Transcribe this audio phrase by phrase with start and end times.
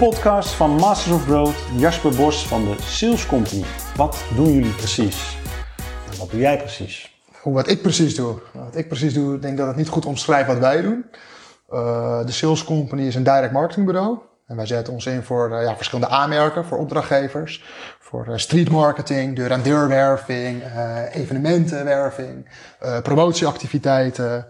[0.00, 3.64] podcast van Masters of Growth, Jasper Bos van de Sales Company.
[3.96, 5.36] Wat doen jullie precies?
[6.12, 7.22] En wat doe jij precies?
[7.42, 8.38] Wat ik precies doe.
[8.52, 11.04] Wat ik precies doe, denk dat het niet goed omschrijft wat wij doen.
[11.70, 14.18] Uh, de Sales Company is een direct marketingbureau.
[14.46, 17.64] En wij zetten ons in voor uh, ja, verschillende aanmerken, voor opdrachtgevers,
[17.98, 20.62] voor uh, street marketing, deur aan deurwerving,
[21.12, 22.48] evenementenwerving,
[23.02, 24.46] promotieactiviteiten.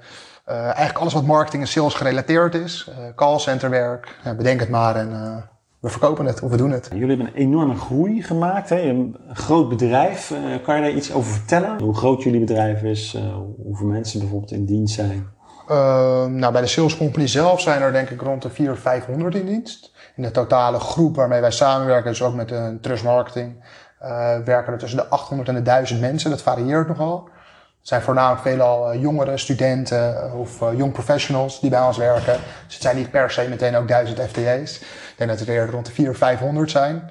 [0.50, 2.90] Eigenlijk alles wat marketing en sales gerelateerd is.
[3.14, 5.10] callcenterwerk, bedenk het maar en
[5.80, 6.88] we verkopen het of we doen het.
[6.92, 8.80] Jullie hebben een enorme groei gemaakt, hè?
[8.80, 10.34] een groot bedrijf.
[10.62, 11.80] kan je daar iets over vertellen?
[11.82, 13.18] Hoe groot jullie bedrijf is,
[13.62, 15.38] hoeveel mensen bijvoorbeeld in dienst zijn?
[15.70, 19.34] Uh, nou, bij de sales company zelf zijn er denk ik rond de 400, 500
[19.34, 19.92] in dienst.
[20.16, 23.64] In de totale groep waarmee wij samenwerken, dus ook met een trust marketing,
[24.02, 26.30] uh, werken er tussen de 800 en de 1000 mensen.
[26.30, 27.28] Dat varieert nogal.
[27.80, 32.38] Het zijn voornamelijk veelal uh, jongeren, studenten eh, of young professionals die bij ons werken.
[32.64, 34.80] Dus het zijn niet per se meteen ook 1000 FTE's.
[34.80, 37.10] Ik denk dat er eerder rond de 400, 500 zijn.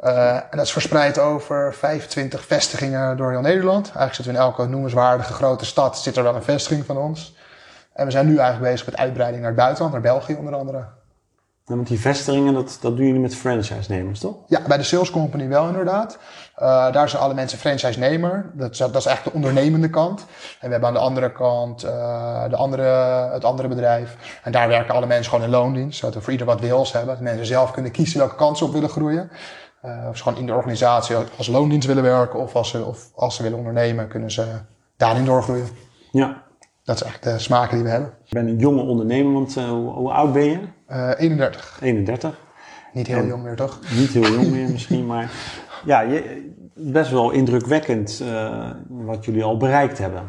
[0.00, 3.84] en dat is verspreid over 25 vestigingen door heel Nederland.
[3.84, 7.36] Eigenlijk zitten we in elke noemenswaardige grote stad zit er wel een vestiging van ons.
[7.92, 10.84] En we zijn nu eigenlijk bezig met uitbreiding naar het buitenland, naar België onder andere.
[11.66, 14.36] Ja, want die vestigingen, dat, dat doen jullie met franchise-nemers, toch?
[14.46, 16.18] Ja, bij de sales company wel inderdaad.
[16.58, 18.50] Uh, daar zijn alle mensen franchise-nemer.
[18.54, 20.20] Dat, is, dat is eigenlijk de ondernemende kant.
[20.60, 22.82] En we hebben aan de andere kant uh, de andere,
[23.32, 24.40] het andere bedrijf.
[24.42, 25.98] En daar werken alle mensen gewoon in loondienst.
[25.98, 27.14] Zodat we voor ieder wat wils hebben.
[27.14, 29.30] Dat mensen zelf kunnen kiezen welke kant ze op willen groeien.
[29.84, 32.40] Uh, of ze gewoon in de organisatie als loondienst willen werken.
[32.40, 34.46] Of als ze, of als ze willen ondernemen, kunnen ze
[34.96, 35.68] daarin doorgroeien.
[36.10, 36.42] Ja,
[36.84, 38.12] dat is eigenlijk de smaken die we hebben.
[38.24, 40.58] Je bent een jonge ondernemer, want hoe, oud ben je?
[40.90, 41.78] Uh, 31.
[41.80, 42.38] 31.
[42.92, 43.78] Niet heel en jong meer, toch?
[43.96, 45.30] Niet heel jong meer misschien, maar
[45.84, 50.22] ja, je, best wel indrukwekkend uh, wat jullie al bereikt hebben.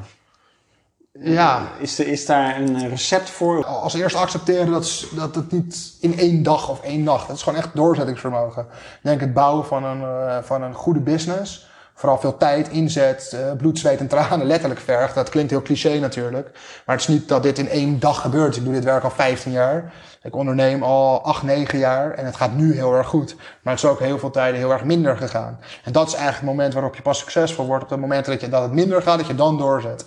[1.19, 1.67] Ja.
[1.79, 3.65] Is, is daar een recept voor?
[3.65, 7.27] Als eerste accepteren dat, dat het niet in één dag of één nacht.
[7.27, 8.63] Het is gewoon echt doorzettingsvermogen.
[8.71, 13.31] Ik denk het bouwen van een, uh, van een goede business vooral veel tijd inzet,
[13.35, 15.15] uh, bloed, zweet en tranen letterlijk vergt.
[15.15, 16.49] Dat klinkt heel cliché natuurlijk.
[16.85, 18.55] Maar het is niet dat dit in één dag gebeurt.
[18.55, 19.93] Ik doe dit werk al 15 jaar.
[20.23, 23.35] Ik onderneem al 8, 9 jaar en het gaat nu heel erg goed.
[23.35, 25.59] Maar het is ook heel veel tijden heel erg minder gegaan.
[25.83, 27.83] En dat is eigenlijk het moment waarop je pas succesvol wordt.
[27.83, 30.05] Op het moment dat, je, dat het minder gaat, dat je dan doorzet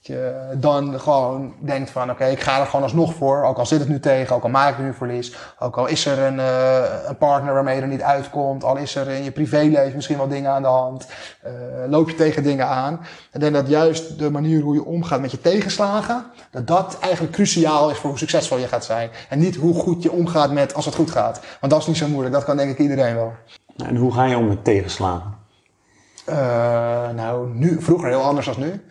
[0.00, 3.44] je dan gewoon denkt van oké, ik ga er gewoon alsnog voor.
[3.44, 5.36] Ook al zit het nu tegen, ook al maak ik nu verlies.
[5.58, 8.64] Ook al is er een, uh, een partner waarmee je er niet uitkomt.
[8.64, 11.06] Al is er in je privéleven misschien wel dingen aan de hand.
[11.44, 11.50] Uh,
[11.88, 13.00] loop je tegen dingen aan.
[13.32, 16.24] Ik denk dat juist de manier hoe je omgaat met je tegenslagen.
[16.50, 19.10] Dat dat eigenlijk cruciaal is voor hoe succesvol je gaat zijn.
[19.28, 21.40] En niet hoe goed je omgaat met als het goed gaat.
[21.60, 22.34] Want dat is niet zo moeilijk.
[22.34, 23.32] Dat kan denk ik iedereen wel.
[23.76, 25.36] En hoe ga je om met tegenslagen?
[26.28, 26.34] Uh,
[27.10, 28.82] nou, nu, vroeger heel anders dan nu.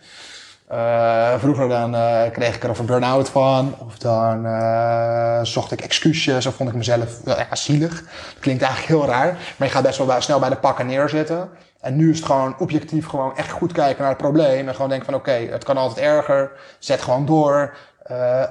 [0.72, 5.72] Uh, vroeger dan uh, kreeg ik er of een burn-out van, of dan uh, zocht
[5.72, 7.94] ik excuses, of vond ik mezelf ja, zielig.
[8.00, 11.48] Dat klinkt eigenlijk heel raar, maar je gaat best wel snel bij de pakken neerzetten.
[11.80, 14.88] En nu is het gewoon objectief gewoon echt goed kijken naar het probleem en gewoon
[14.88, 17.74] denken van oké, het kan altijd erger, zet gewoon door.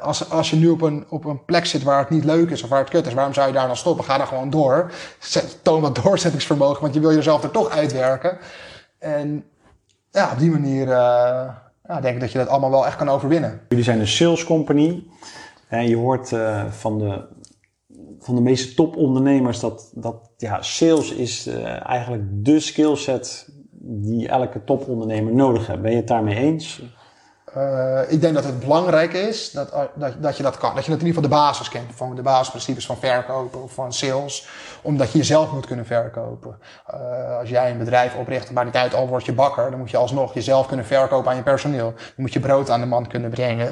[0.02, 2.64] als, als je nu op een, op een plek zit waar het niet leuk is
[2.64, 4.06] of waar het kut is, waarom zou je daar dan stoppen?
[4.06, 4.92] Ga dan gewoon door.
[5.20, 8.38] Zet, toon wat doorzettingsvermogen, want je wil jezelf er toch uitwerken.
[9.00, 9.46] En
[10.12, 10.88] ja, op die manier
[11.88, 13.62] ja, denk ik dat je dat allemaal wel echt kan overwinnen.
[13.70, 15.04] Jullie zijn een sales company.
[15.68, 17.26] En je hoort uh, van, de,
[18.20, 23.50] van de meeste topondernemers dat, dat ja, sales is uh, eigenlijk de skillset
[23.82, 25.82] die elke topondernemer nodig heeft.
[25.82, 26.82] Ben je het daarmee eens?
[27.58, 30.76] Uh, ik denk dat het belangrijk is dat, dat, dat je dat kan.
[30.76, 31.92] Dat je dat in ieder geval de basis kent.
[31.96, 34.48] Van de basisprincipes van verkopen of van sales.
[34.82, 36.60] Omdat je jezelf moet kunnen verkopen.
[36.94, 39.70] Uh, als jij een bedrijf opricht, maakt niet uit, al word je bakker.
[39.70, 41.94] Dan moet je alsnog jezelf kunnen verkopen aan je personeel.
[41.98, 43.68] Je moet je brood aan de man kunnen brengen.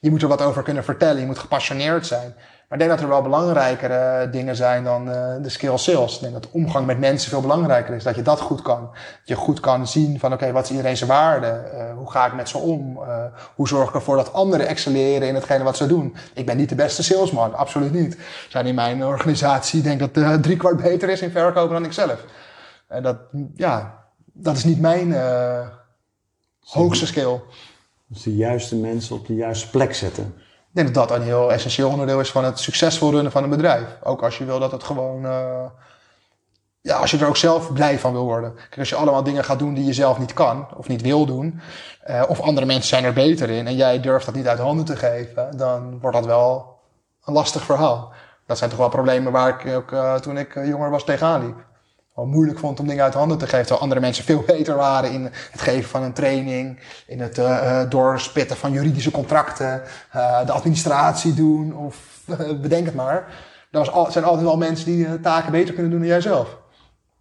[0.00, 1.20] Je moet er wat over kunnen vertellen.
[1.20, 2.34] Je moet gepassioneerd zijn.
[2.70, 6.14] Maar ik denk dat er wel belangrijkere dingen zijn dan uh, de skill sales.
[6.14, 8.02] Ik denk dat omgang met mensen veel belangrijker is.
[8.02, 8.80] Dat je dat goed kan.
[8.90, 11.70] Dat je goed kan zien van oké, okay, wat is iedereen zijn waarde?
[11.74, 12.96] Uh, hoe ga ik met ze om?
[12.96, 13.24] Uh,
[13.54, 16.16] hoe zorg ik ervoor dat anderen excelleren in hetgene wat ze doen?
[16.34, 18.18] Ik ben niet de beste salesman, absoluut niet.
[18.48, 21.92] Zijn in mijn organisatie, denk dat uh, drie kwart beter is in verkopen dan ik
[21.92, 22.24] zelf.
[22.88, 23.16] En dat,
[23.54, 25.14] ja, dat is niet mijn
[26.64, 27.40] hoogste skill.
[28.06, 30.34] Dus de juiste mensen op de juiste plek zetten.
[30.70, 33.50] Ik denk dat dat een heel essentieel onderdeel is van het succesvol runnen van een
[33.50, 33.86] bedrijf.
[34.02, 35.24] Ook als je wil dat het gewoon.
[35.24, 35.64] Uh,
[36.80, 38.54] ja, als je er ook zelf blij van wil worden.
[38.54, 41.26] Kijk, als je allemaal dingen gaat doen die je zelf niet kan of niet wil
[41.26, 41.60] doen.
[42.10, 44.84] Uh, of andere mensen zijn er beter in en jij durft dat niet uit handen
[44.84, 45.56] te geven.
[45.56, 46.78] Dan wordt dat wel
[47.24, 48.12] een lastig verhaal.
[48.46, 51.69] Dat zijn toch wel problemen waar ik ook uh, toen ik jonger was tegenaan liep
[52.20, 53.60] wel moeilijk vond om dingen uit handen te geven.
[53.60, 57.80] Terwijl andere mensen veel beter waren in het geven van een training, in het uh,
[57.88, 59.82] doorspitten van juridische contracten,
[60.16, 62.24] uh, de administratie doen of
[62.62, 63.48] bedenk het maar.
[63.70, 66.58] Er al, zijn altijd wel mensen die taken beter kunnen doen dan jij zelf.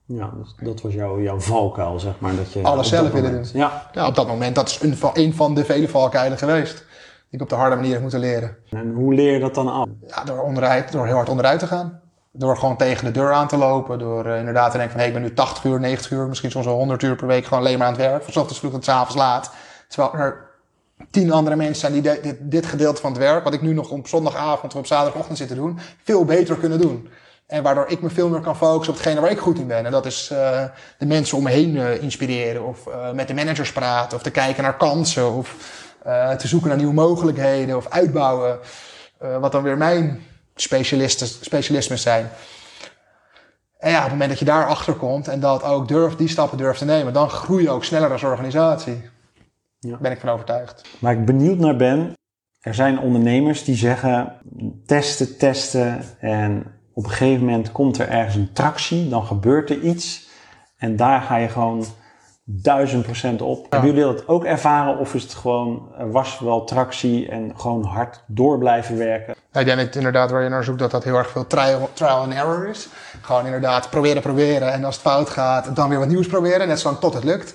[0.05, 2.35] Ja, dus dat was jouw, jouw valkuil, zeg maar.
[2.35, 3.45] Dat je Alles zelf willen doen.
[3.53, 3.89] Ja.
[3.91, 6.77] Ja, op dat moment, dat is een van, een van de vele valkuilen geweest.
[6.77, 8.57] Die ik op de harde manier heb moeten leren.
[8.69, 9.87] En hoe leer je dat dan af?
[10.07, 12.01] Ja, door, onderuit, door heel hard onderuit te gaan.
[12.31, 13.99] Door gewoon tegen de deur aan te lopen.
[13.99, 16.51] Door eh, inderdaad te denken van, hé, ik ben nu 80 uur, 90 uur, misschien
[16.51, 18.23] soms wel 100 uur per week gewoon alleen maar aan het werk.
[18.23, 19.51] Van ochtends vroeg tot avonds laat.
[19.87, 20.47] Terwijl er
[21.11, 23.89] tien andere mensen zijn die dit, dit gedeelte van het werk, wat ik nu nog
[23.89, 27.09] op zondagavond of op zaterdagochtend zit te doen, veel beter kunnen doen.
[27.47, 29.85] En waardoor ik me veel meer kan focussen op hetgene waar ik goed in ben.
[29.85, 30.63] En dat is eh,
[30.97, 32.65] de mensen om me heen eh, inspireren.
[32.65, 34.17] Of met de managers praten.
[34.17, 35.31] Of te kijken naar kansen.
[35.31, 35.55] Of
[36.37, 37.77] te zoeken naar nieuwe mogelijkheden.
[37.77, 38.59] Of uitbouwen.
[39.39, 40.23] Wat dan weer mijn
[40.61, 42.29] specialisten, specialismes zijn.
[43.77, 46.27] En ja, op het moment dat je daar achter komt en dat ook durft, die
[46.27, 49.01] stappen durft te nemen, dan groei je ook sneller als organisatie.
[49.79, 49.89] Ja.
[49.89, 50.81] Daar ben ik van overtuigd.
[50.99, 52.13] Waar ik benieuwd naar ben,
[52.59, 54.33] er zijn ondernemers die zeggen
[54.85, 59.79] testen, testen en op een gegeven moment komt er ergens een tractie, dan gebeurt er
[59.79, 60.27] iets
[60.77, 61.85] en daar ga je gewoon
[62.43, 63.67] duizend procent op.
[63.69, 67.83] Hebben jullie dat ook ervaren of is het gewoon, er was wel tractie en gewoon
[67.83, 69.35] hard door blijven werken?
[69.53, 72.33] Ik denk dat inderdaad waar je naar zoekt dat dat heel erg veel trial, and
[72.33, 72.87] error is.
[73.21, 76.79] Gewoon inderdaad proberen, proberen en als het fout gaat dan weer wat nieuws proberen, net
[76.79, 77.53] zolang tot het lukt.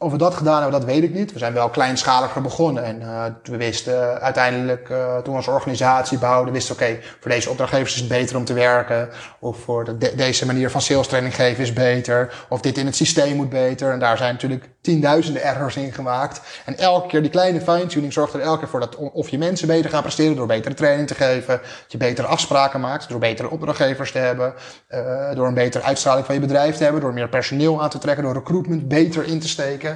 [0.00, 1.32] Of we dat gedaan hebben, dat weet ik niet.
[1.32, 2.84] We zijn wel kleinschaliger begonnen.
[2.84, 7.50] En uh, we wisten uiteindelijk, uh, toen we onze organisatie bouwden, wisten oké, voor deze
[7.50, 9.08] opdrachtgevers is het beter om te werken.
[9.38, 12.46] Of voor de, de, deze manier van sales training geven is beter.
[12.48, 13.92] Of dit in het systeem moet beter.
[13.92, 16.40] En daar zijn natuurlijk tienduizenden errors in gemaakt.
[16.64, 19.66] En elke keer die kleine fine-tuning zorgt er elke keer voor dat of je mensen
[19.66, 21.60] beter gaan presteren door betere training te geven.
[21.82, 24.54] Dat je betere afspraken maakt door betere opdrachtgevers te hebben.
[24.90, 27.00] Uh, door een betere uitstraling van je bedrijf te hebben.
[27.00, 28.24] Door meer personeel aan te trekken.
[28.24, 29.87] Door recruitment beter in te steken.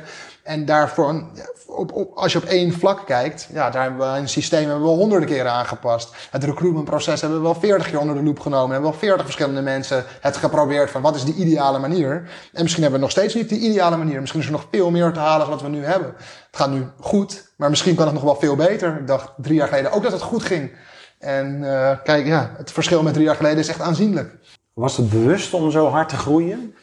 [0.42, 1.24] En daarvoor,
[1.66, 4.88] op, op, als je op één vlak kijkt, ja, daar hebben we een systeem hebben
[4.88, 6.14] we honderden keren aangepast.
[6.30, 8.70] Het recruitmentproces hebben we wel veertig keer onder de loep genomen.
[8.70, 12.30] Hebben we wel veertig verschillende mensen het geprobeerd van wat is die ideale manier.
[12.52, 14.20] En misschien hebben we nog steeds niet die ideale manier.
[14.20, 16.14] Misschien is er nog veel meer te halen dan wat we nu hebben.
[16.16, 18.96] Het gaat nu goed, maar misschien kan het nog wel veel beter.
[18.98, 20.72] Ik dacht drie jaar geleden ook dat het goed ging.
[21.18, 24.34] En uh, kijk, ja, het verschil met drie jaar geleden is echt aanzienlijk.
[24.72, 26.74] Was het bewust om zo hard te groeien?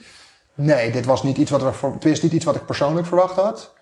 [0.59, 3.35] Nee, dit was niet iets wat, we, het is niet iets wat ik persoonlijk verwacht
[3.35, 3.73] had.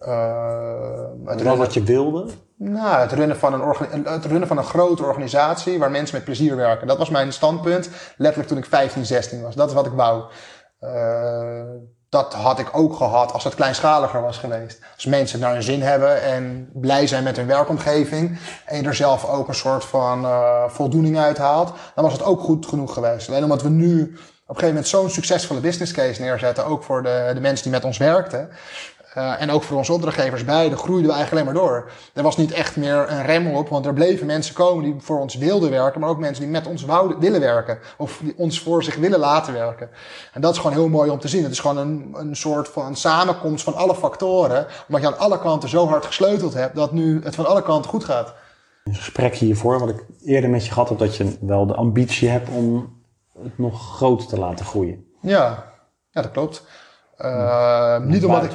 [0.00, 2.26] Uh, het Wel wat je wilde?
[2.56, 6.56] Nou, het runnen, van een het runnen van een grote organisatie waar mensen met plezier
[6.56, 6.86] werken.
[6.86, 9.54] Dat was mijn standpunt, letterlijk toen ik 15, 16 was.
[9.54, 10.24] Dat is wat ik wou.
[10.80, 11.62] Uh,
[12.08, 14.80] dat had ik ook gehad als het kleinschaliger was geweest.
[14.94, 18.38] Als mensen naar hun zin hebben en blij zijn met hun werkomgeving.
[18.66, 21.72] En je er zelf ook een soort van uh, voldoening uit haalt.
[21.94, 23.28] Dan was het ook goed genoeg geweest.
[23.28, 24.16] Alleen omdat we nu
[24.46, 26.66] op een gegeven moment zo'n succesvolle business case neerzetten.
[26.66, 28.48] Ook voor de, de mensen die met ons werkten.
[29.16, 31.90] Uh, en ook voor onze opdrachtgevers beide groeiden we eigenlijk alleen maar door.
[32.12, 35.20] Er was niet echt meer een rem op, want er bleven mensen komen die voor
[35.20, 37.78] ons wilden werken, maar ook mensen die met ons wouden, willen werken.
[37.96, 39.88] Of die ons voor zich willen laten werken.
[40.32, 41.42] En dat is gewoon heel mooi om te zien.
[41.42, 45.38] Het is gewoon een, een soort van samenkomst van alle factoren, omdat je aan alle
[45.38, 48.34] kanten zo hard gesleuteld hebt, dat nu het van alle kanten goed gaat.
[48.84, 52.28] Een gesprek hiervoor, wat ik eerder met je gehad heb, dat je wel de ambitie
[52.28, 52.95] hebt om
[53.42, 55.04] het nog groter te laten groeien.
[55.20, 55.64] Ja,
[56.10, 56.62] ja dat klopt.
[57.18, 58.50] Uh, niet omdat ik,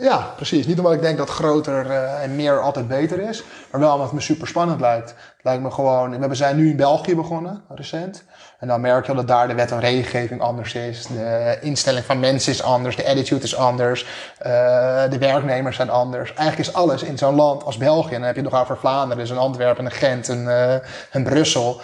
[0.00, 0.66] ja, precies.
[0.66, 3.44] Niet omdat ik denk dat groter uh, en meer altijd beter is.
[3.70, 5.08] Maar wel omdat het me super spannend lijkt.
[5.10, 6.28] Het lijkt me gewoon...
[6.28, 8.24] We zijn nu in België begonnen, recent.
[8.58, 11.06] En dan merk je dat daar de wet en regelgeving anders is.
[11.06, 12.96] De instelling van mensen is anders.
[12.96, 14.02] De attitude is anders.
[14.02, 14.46] Uh,
[15.10, 16.34] de werknemers zijn anders.
[16.34, 18.14] Eigenlijk is alles in zo'n land als België.
[18.14, 20.46] En dan heb je het nog over Vlaanderen, dus een Antwerpen, een Gent, een,
[21.12, 21.80] een Brussel.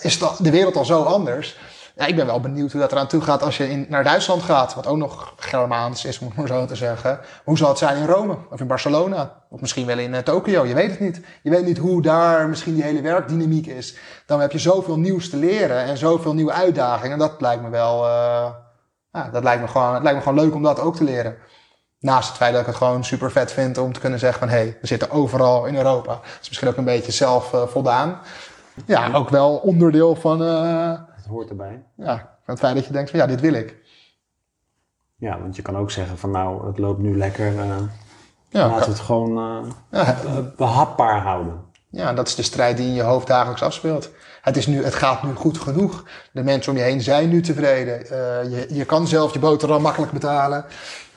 [0.00, 1.56] Is de wereld al zo anders.
[1.96, 4.42] Ja, ik ben wel benieuwd hoe dat eraan toe gaat als je in, naar Duitsland
[4.42, 4.74] gaat.
[4.74, 7.20] Wat ook nog Germaans is, om het maar zo te zeggen.
[7.44, 8.36] Hoe zal het zijn in Rome?
[8.50, 9.42] Of in Barcelona?
[9.50, 10.64] Of misschien wel in uh, Tokio?
[10.64, 11.20] Je weet het niet.
[11.42, 13.96] Je weet niet hoe daar misschien die hele werkdynamiek is.
[14.26, 17.12] Dan heb je zoveel nieuws te leren en zoveel nieuwe uitdagingen.
[17.12, 18.04] En dat lijkt me wel...
[18.04, 18.46] Uh,
[19.12, 21.36] ja, dat lijkt me, gewoon, het lijkt me gewoon leuk om dat ook te leren.
[21.98, 24.48] Naast het feit dat ik het gewoon super vet vind om te kunnen zeggen van...
[24.48, 26.12] hé, hey, we zitten overal in Europa.
[26.12, 28.20] Dat is misschien ook een beetje zelf voldaan.
[28.86, 30.40] Ja, ook wel onderdeel van...
[30.40, 31.82] Het hoort erbij.
[31.96, 33.82] Ja, het feit dat je denkt van ja, dit wil ik.
[35.16, 37.52] Ja, want je kan ook zeggen van nou, het loopt nu lekker.
[37.52, 37.76] Uh,
[38.48, 40.16] ja, laten we het gewoon uh, ja.
[40.56, 41.60] behapbaar houden.
[41.90, 44.10] Ja, dat is de strijd die in je hoofd dagelijks afspeelt.
[44.42, 46.04] Het, is nu, het gaat nu goed genoeg.
[46.32, 48.02] De mensen om je heen zijn nu tevreden.
[48.02, 48.08] Uh,
[48.58, 50.64] je, je kan zelf je boterham makkelijk betalen.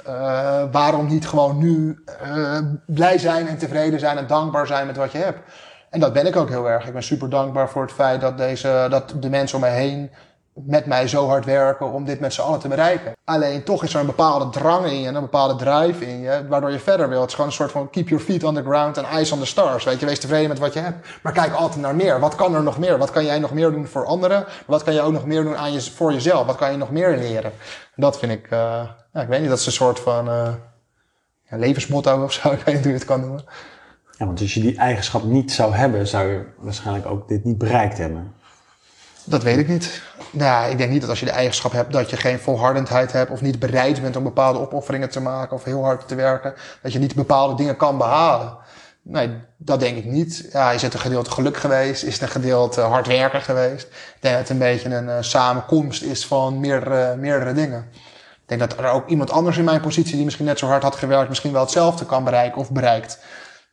[0.08, 2.04] Uh, waarom niet gewoon nu
[2.36, 5.40] uh, blij zijn en tevreden zijn en dankbaar zijn met wat je hebt?
[5.90, 6.88] En dat ben ik ook heel erg.
[6.88, 10.10] Ik ben super dankbaar voor het feit dat, deze, dat de mensen om mij heen
[10.66, 13.12] met mij zo hard werken om dit met z'n allen te bereiken.
[13.24, 16.72] Alleen toch is er een bepaalde drang in je, een bepaalde drive in je, waardoor
[16.72, 17.20] je verder wil.
[17.20, 19.40] Het is gewoon een soort van keep your feet on the ground and eyes on
[19.40, 19.84] the stars.
[19.84, 21.08] Weet je, wees tevreden met wat je hebt.
[21.22, 22.20] Maar kijk altijd naar meer.
[22.20, 22.98] Wat kan er nog meer?
[22.98, 24.46] Wat kan jij nog meer doen voor anderen?
[24.66, 26.46] Wat kan je ook nog meer doen aan je, voor jezelf?
[26.46, 27.52] Wat kan je nog meer leren?
[27.96, 28.50] Dat vind ik, uh,
[29.14, 30.50] ja, ik weet niet, dat is een soort van uh,
[31.50, 32.52] ja, levensmotto of zo.
[32.58, 33.46] Ik weet niet hoe je het kan noemen.
[34.18, 37.58] Ja, want als je die eigenschap niet zou hebben, zou je waarschijnlijk ook dit niet
[37.58, 38.34] bereikt hebben.
[39.24, 40.02] Dat weet ik niet.
[40.32, 43.32] Nou, ik denk niet dat als je de eigenschap hebt dat je geen volhardendheid hebt
[43.32, 46.94] of niet bereid bent om bepaalde opofferingen te maken of heel hard te werken, dat
[46.94, 48.58] je niet bepaalde dingen kan behalen.
[49.02, 50.50] Nee, dat denk ik niet.
[50.52, 52.04] Ja, is het een gedeelte geluk geweest?
[52.04, 53.88] Is het een gedeelte hard werken geweest?
[53.88, 57.90] Ik denk dat het een beetje een uh, samenkomst is van meerdere, meerdere dingen.
[58.48, 60.84] Ik denk dat er ook iemand anders in mijn positie die misschien net zo hard
[60.84, 63.20] had gewerkt, misschien wel hetzelfde kan bereiken of bereikt.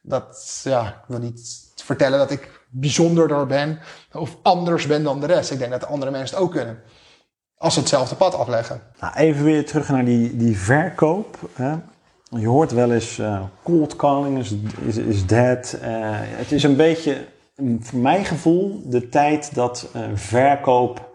[0.07, 3.79] Dat, ja, ik wil niet vertellen dat ik bijzonderder ben
[4.13, 5.51] of anders ben dan de rest.
[5.51, 6.79] Ik denk dat de andere mensen het ook kunnen.
[7.59, 8.81] Als ze hetzelfde pad afleggen.
[9.01, 11.39] Nou, even weer terug naar die, die verkoop.
[11.53, 11.75] Hè.
[12.29, 14.55] Je hoort wel eens uh, cold calling is,
[14.87, 15.79] is, is dead.
[15.83, 15.89] Uh,
[16.21, 17.27] het is een beetje,
[17.81, 21.13] voor mijn gevoel, de tijd dat uh, verkoop,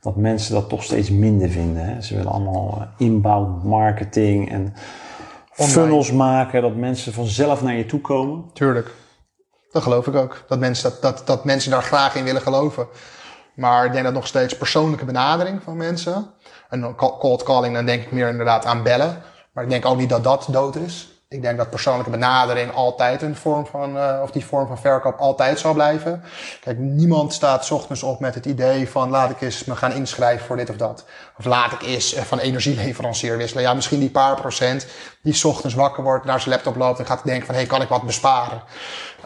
[0.00, 1.84] dat mensen dat toch steeds minder vinden.
[1.84, 2.00] Hè.
[2.00, 4.74] Ze willen allemaal inbound marketing en
[5.60, 5.80] Online.
[5.80, 8.50] funnels maken, dat mensen vanzelf naar je toe komen.
[8.52, 8.90] Tuurlijk.
[9.70, 10.44] Dat geloof ik ook.
[10.48, 12.86] Dat mensen, dat, dat, dat mensen daar graag in willen geloven.
[13.54, 16.30] Maar ik denk dat nog steeds persoonlijke benadering van mensen.
[16.68, 19.22] En cold calling, dan denk ik meer inderdaad aan bellen.
[19.52, 21.19] Maar ik denk ook niet dat dat dood is.
[21.34, 25.18] Ik denk dat persoonlijke benadering altijd een vorm van, uh, of die vorm van verkoop
[25.18, 26.22] altijd zal blijven.
[26.60, 30.46] Kijk, niemand staat ochtends op met het idee van laat ik eens me gaan inschrijven
[30.46, 31.04] voor dit of dat.
[31.38, 33.62] Of laat ik eens van energieleverancier wisselen.
[33.62, 34.86] Ja, misschien die paar procent
[35.22, 37.82] die ochtends wakker wordt, naar zijn laptop loopt en gaat denken van hé, hey, kan
[37.82, 38.62] ik wat besparen?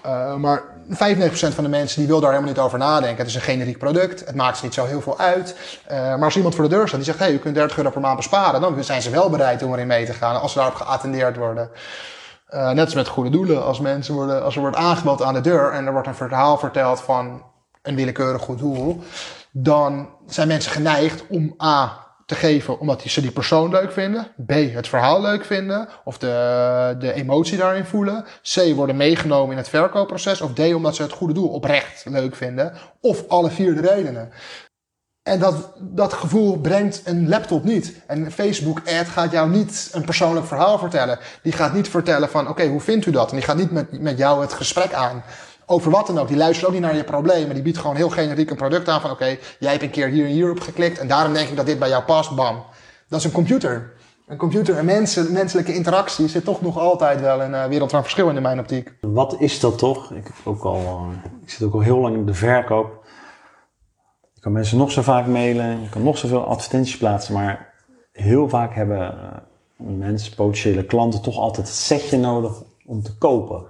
[0.06, 3.18] Uh, maar 95% van de mensen die wil daar helemaal niet over nadenken.
[3.18, 5.56] Het is een generiek product, het maakt ze niet zo heel veel uit.
[5.90, 7.76] Uh, maar als iemand voor de deur staat die zegt, hé, hey, u kunt 30
[7.76, 10.52] euro per maand besparen, dan zijn ze wel bereid om erin mee te gaan als
[10.52, 11.70] ze daarop geattendeerd worden.
[12.50, 15.40] Uh, net als met goede doelen, als mensen worden, als er wordt aangeboden aan de
[15.40, 17.42] deur en er wordt een verhaal verteld van
[17.82, 19.02] een willekeurig goed doel,
[19.50, 24.26] dan zijn mensen geneigd om A, te geven omdat ze die persoon leuk vinden.
[24.46, 25.88] B, het verhaal leuk vinden.
[26.04, 28.24] Of de, de emotie daarin voelen.
[28.42, 30.40] C, worden meegenomen in het verkoopproces.
[30.40, 32.72] Of D, omdat ze het goede doel oprecht leuk vinden.
[33.00, 34.32] Of alle vier de redenen.
[35.22, 37.94] En dat, dat gevoel brengt een laptop niet.
[38.06, 41.18] En Facebook ad gaat jou niet een persoonlijk verhaal vertellen.
[41.42, 43.30] Die gaat niet vertellen van, oké, hoe vindt u dat?
[43.30, 45.22] En die gaat niet met, met jou het gesprek aan
[45.66, 46.28] over wat dan ook.
[46.28, 47.54] Die luistert ook niet naar je problemen.
[47.54, 50.24] Die biedt gewoon heel generiek een product aan van oké, jij hebt een keer hier
[50.24, 52.34] en hier op geklikt en daarom denk ik dat dit bij jou past.
[52.34, 52.62] Bam.
[53.08, 53.92] Dat is een computer.
[54.26, 58.02] Een computer en mensen, menselijke interactie zit toch nog altijd wel een uh, wereld van
[58.02, 58.92] verschil in, mijn optiek.
[59.00, 60.12] Wat is dat toch?
[60.12, 63.04] Ik, ook al, uh, ik zit ook al heel lang in de verkoop.
[64.32, 67.72] Je kan mensen nog zo vaak mailen, je kan nog zoveel advertenties plaatsen, maar
[68.12, 73.64] heel vaak hebben uh, mensen, potentiële klanten, toch altijd het setje nodig om te kopen.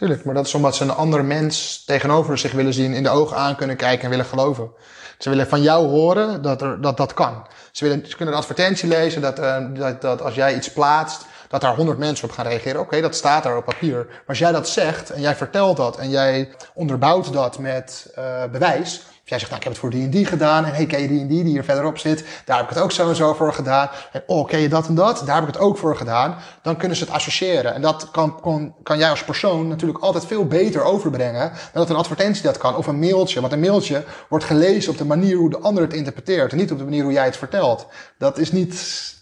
[0.00, 3.08] Tuurlijk, maar dat is omdat ze een ander mens tegenover zich willen zien, in de
[3.08, 4.70] ogen aan kunnen kijken en willen geloven.
[5.18, 7.46] Ze willen van jou horen dat er, dat, dat kan.
[7.72, 11.24] Ze, willen, ze kunnen een advertentie lezen dat, uh, dat, dat als jij iets plaatst,
[11.48, 12.80] dat daar honderd mensen op gaan reageren.
[12.80, 14.06] Oké, dat staat daar op papier.
[14.08, 18.44] Maar als jij dat zegt en jij vertelt dat en jij onderbouwt dat met uh,
[18.52, 20.64] bewijs, jij zegt, nou, ik heb het voor die en die gedaan.
[20.64, 22.24] En hey, ken je die en die die hier verderop zit?
[22.44, 23.90] Daar heb ik het ook zo en zo voor gedaan.
[24.12, 25.22] En oh, ken je dat en dat?
[25.26, 26.36] Daar heb ik het ook voor gedaan.
[26.62, 27.74] Dan kunnen ze het associëren.
[27.74, 31.48] En dat kan, kan, kan jij als persoon natuurlijk altijd veel beter overbrengen.
[31.48, 32.76] Dan dat een advertentie dat kan.
[32.76, 33.40] Of een mailtje.
[33.40, 36.52] Want een mailtje wordt gelezen op de manier hoe de ander het interpreteert.
[36.52, 37.86] En niet op de manier hoe jij het vertelt.
[38.18, 38.74] Dat is niet,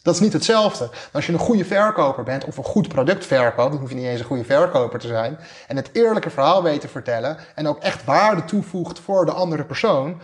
[0.08, 0.90] dat is niet hetzelfde.
[1.12, 4.04] Als je een goede verkoper bent, of een goed product verkoopt, dan hoef je niet
[4.04, 5.38] eens een goede verkoper te zijn.
[5.66, 7.36] En het eerlijke verhaal weet te vertellen.
[7.54, 10.20] En ook echt waarde toevoegt voor de andere persoon.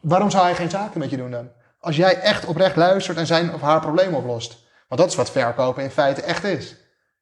[0.00, 1.48] Waarom zou hij geen zaken met je doen dan?
[1.80, 4.66] Als jij echt oprecht luistert en zijn of haar probleem oplost.
[4.88, 6.76] Want dat is wat verkopen in feite echt is.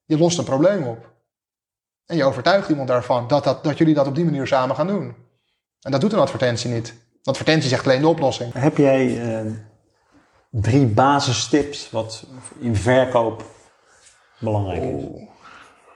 [0.04, 1.10] Je lost een probleem op.
[2.06, 4.86] En je overtuigt iemand daarvan dat, dat, dat jullie dat op die manier samen gaan
[4.86, 5.14] doen.
[5.80, 6.88] En dat doet een advertentie niet.
[6.88, 8.52] Een advertentie zegt alleen de oplossing.
[8.52, 9.52] Heb jij uh,
[10.60, 12.24] drie basistips wat
[12.58, 13.44] in verkoop
[14.38, 15.04] belangrijk is?
[15.04, 15.28] Oh,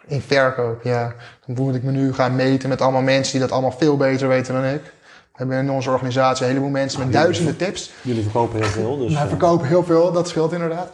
[0.07, 1.15] in verkoop, ja.
[1.47, 4.29] Dan moet ik me nu gaan meten met allemaal mensen die dat allemaal veel beter
[4.29, 4.83] weten dan ik.
[4.83, 7.93] We hebben in onze organisatie een heleboel mensen met duizenden tips.
[8.03, 8.99] Jullie verkopen heel veel.
[8.99, 10.91] Dus, Wij verkopen heel veel, dat scheelt inderdaad.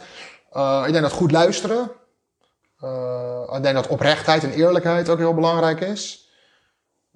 [0.53, 1.91] Uh, ik denk dat goed luisteren.
[2.83, 6.29] Uh, ik denk dat oprechtheid en eerlijkheid ook heel belangrijk is.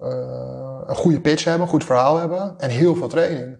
[0.00, 0.08] Uh,
[0.86, 3.56] een goede pitch hebben, een goed verhaal hebben en heel veel training.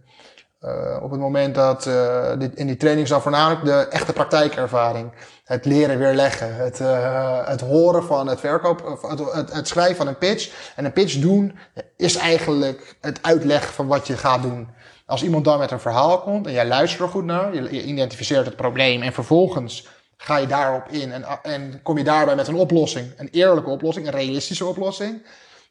[0.64, 5.12] Uh, op het moment dat uh, dit, in die training dan voornamelijk de echte praktijkervaring.
[5.44, 6.56] Het leren weerleggen.
[6.56, 10.72] Het, uh, het horen van het verkoop, het, het, het, schrijven van een pitch.
[10.76, 11.58] En een pitch doen
[11.96, 14.68] is eigenlijk het uitleggen van wat je gaat doen.
[15.06, 17.82] Als iemand dan met een verhaal komt en jij luistert er goed naar, je, je
[17.82, 22.48] identificeert het probleem en vervolgens ga je daarop in en, en kom je daarbij met
[22.48, 23.12] een oplossing.
[23.16, 25.22] Een eerlijke oplossing, een realistische oplossing.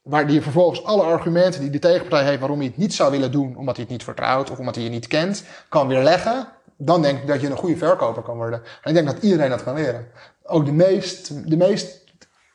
[0.01, 3.31] Waar die vervolgens alle argumenten die de tegenpartij heeft waarom hij het niet zou willen
[3.31, 6.47] doen, omdat hij het niet vertrouwt of omdat hij je niet kent, kan weerleggen.
[6.77, 8.61] Dan denk ik dat je een goede verkoper kan worden.
[8.83, 10.07] En ik denk dat iedereen dat kan leren.
[10.43, 12.03] Ook de meest, de meest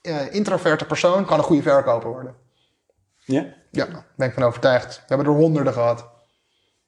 [0.02, 2.34] uh, introverte persoon kan een goede verkoper worden.
[3.24, 3.46] Ja?
[3.70, 3.86] Ja,
[4.16, 4.96] ben ik van overtuigd.
[4.96, 6.08] We hebben er honderden gehad.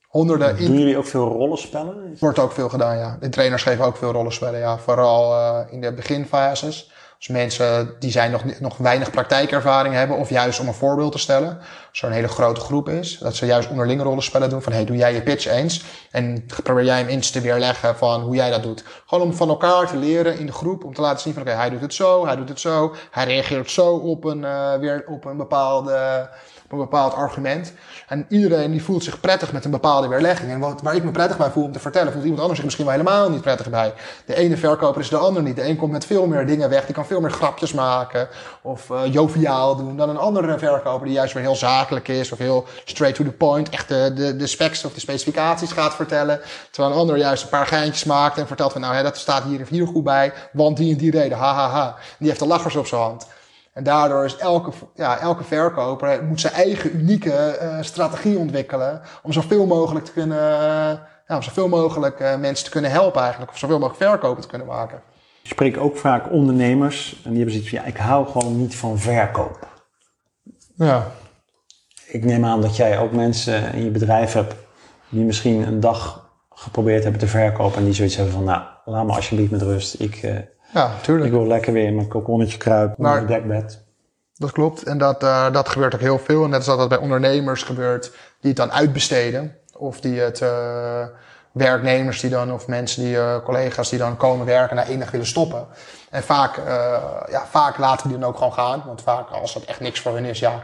[0.09, 0.57] Honderden.
[0.57, 2.17] Doen jullie ook veel rollenspellen?
[2.19, 3.17] Wordt ook veel gedaan, ja.
[3.21, 4.79] De trainers geven ook veel rollenspellen, ja.
[4.79, 6.93] Vooral uh, in de beginfases.
[7.19, 11.19] Als mensen die zijn nog, nog weinig praktijkervaring hebben, of juist om een voorbeeld te
[11.19, 11.59] stellen.
[11.93, 14.63] Er een hele grote groep is, dat ze juist onderlinge rollenspellen doen.
[14.63, 15.85] Van hey, doe jij je pitch eens?
[16.11, 18.85] En probeer jij hem eens te weerleggen van hoe jij dat doet.
[19.07, 21.51] Gewoon om van elkaar te leren in de groep, om te laten zien van oké,
[21.51, 22.95] hij doet het zo, hij doet het zo.
[23.11, 26.29] Hij reageert zo op een, uh, weer op een bepaalde
[26.71, 27.73] op een bepaald argument.
[28.09, 30.51] En iedereen die voelt zich prettig met een bepaalde weerlegging.
[30.51, 32.65] En wat, waar ik me prettig bij voel om te vertellen, voelt iemand anders zich
[32.65, 33.93] misschien wel helemaal niet prettig bij.
[34.27, 35.57] De ene verkoper is de ander niet.
[35.57, 36.85] De een komt met veel meer dingen weg.
[36.85, 38.29] Die kan veel meer grapjes maken
[38.63, 42.39] of uh, joviaal doen dan een andere verkoper die juist weer heel zakelijk is of
[42.39, 43.69] heel straight to the point.
[43.69, 46.41] Echt de, de, de specs of de specificaties gaat vertellen.
[46.71, 49.43] Terwijl een ander juist een paar geintjes maakt en vertelt van nou hè, dat staat
[49.43, 51.97] hier hier goed bij, want die en die reden, ha.
[52.19, 53.27] Die heeft de lachers op zijn hand.
[53.79, 59.33] En daardoor is elke, ja, elke verkoper moet zijn eigen unieke uh, strategie ontwikkelen om
[59.33, 63.51] zoveel mogelijk te kunnen, uh, ja, om zoveel mogelijk uh, mensen te kunnen helpen eigenlijk,
[63.51, 65.03] of zoveel mogelijk verkopen te kunnen maken.
[65.43, 68.77] Ik spreek ook vaak ondernemers en die hebben zoiets van, ja, ik hou gewoon niet
[68.77, 69.69] van verkoop.
[70.77, 71.07] Ja.
[72.07, 74.55] Ik neem aan dat jij ook mensen in je bedrijf hebt
[75.09, 79.07] die misschien een dag geprobeerd hebben te verkopen en die zoiets hebben van, nou, laat
[79.07, 80.01] me alsjeblieft met rust.
[80.01, 80.23] Ik,
[80.73, 81.27] ja, tuurlijk.
[81.27, 83.87] Ik wil lekker weer in mijn kokonnetje kruipen, onder mijn dekbed.
[84.35, 84.83] Dat klopt.
[84.83, 86.45] En dat, uh, dat gebeurt ook heel veel.
[86.45, 88.11] En net als dat dat bij ondernemers gebeurt
[88.41, 89.57] die het dan uitbesteden.
[89.77, 91.07] Of die het uh,
[91.53, 95.27] werknemers die dan, of mensen die, uh, collega's die dan komen werken en enig willen
[95.27, 95.67] stoppen.
[96.11, 96.57] En vaak,
[97.31, 98.83] ja, vaak laten die dan ook gewoon gaan.
[98.87, 100.63] Want vaak als dat echt niks voor hen is, ja,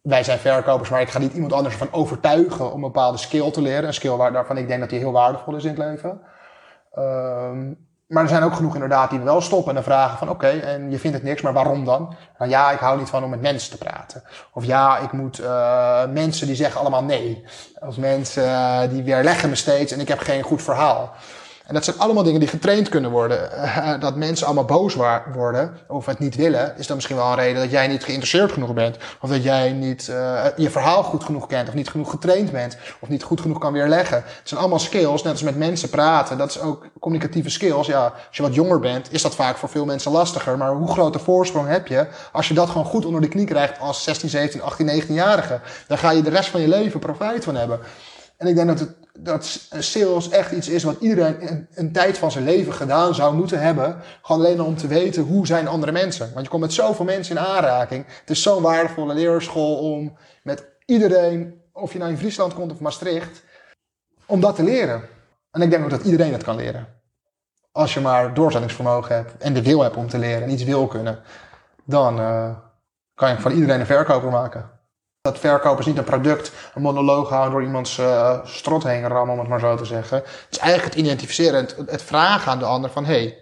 [0.00, 3.50] wij zijn verkopers, maar ik ga niet iemand anders van overtuigen om een bepaalde skill
[3.50, 3.86] te leren.
[3.86, 6.20] Een skill waar, waarvan ik denk dat die heel waardevol is in het leven.
[6.98, 10.48] Um, maar er zijn ook genoeg inderdaad die wel stoppen en dan vragen van oké,
[10.48, 12.14] en je vindt het niks, maar waarom dan?
[12.38, 14.22] Nou ja, ik hou niet van om met mensen te praten.
[14.52, 17.44] Of ja, ik moet uh, mensen die zeggen allemaal nee.
[17.80, 21.12] Of mensen uh, die weerleggen me steeds en ik heb geen goed verhaal.
[21.68, 23.50] En dat zijn allemaal dingen die getraind kunnen worden.
[23.54, 24.94] Uh, dat mensen allemaal boos
[25.32, 28.52] worden of het niet willen, is dan misschien wel een reden dat jij niet geïnteresseerd
[28.52, 28.96] genoeg bent.
[29.20, 32.76] Of dat jij niet uh, je verhaal goed genoeg kent, of niet genoeg getraind bent,
[33.00, 34.16] of niet goed genoeg kan weerleggen.
[34.16, 36.38] Het zijn allemaal skills, net als met mensen praten.
[36.38, 37.86] Dat is ook communicatieve skills.
[37.86, 40.58] Ja, als je wat jonger bent, is dat vaak voor veel mensen lastiger.
[40.58, 43.80] Maar hoe grote voorsprong heb je als je dat gewoon goed onder de knie krijgt
[43.80, 45.60] als 16, 17, 18, 19-jarige?
[45.86, 47.80] Dan ga je de rest van je leven profijt van hebben.
[48.36, 52.30] En ik denk dat, het, dat sales echt iets is wat iedereen een, tijd van
[52.30, 53.96] zijn leven gedaan zou moeten hebben.
[54.22, 56.30] Gewoon alleen om te weten hoe zijn andere mensen.
[56.32, 58.04] Want je komt met zoveel mensen in aanraking.
[58.20, 62.80] Het is zo'n waardevolle leerschool om met iedereen, of je nou in Friesland komt of
[62.80, 63.42] Maastricht,
[64.26, 65.02] om dat te leren.
[65.50, 66.86] En ik denk ook dat iedereen het kan leren.
[67.72, 70.86] Als je maar doorzettingsvermogen hebt en de wil hebt om te leren en iets wil
[70.86, 71.20] kunnen,
[71.84, 72.50] dan uh,
[73.14, 74.77] kan je van iedereen een verkoper maken.
[75.28, 79.38] Dat verkopers niet een product, een monoloog houden door iemands uh, strot heen rammen, om
[79.40, 80.16] het maar zo te zeggen.
[80.16, 83.38] Het is eigenlijk het identificeren, het, het vragen aan de ander van, hé, hey,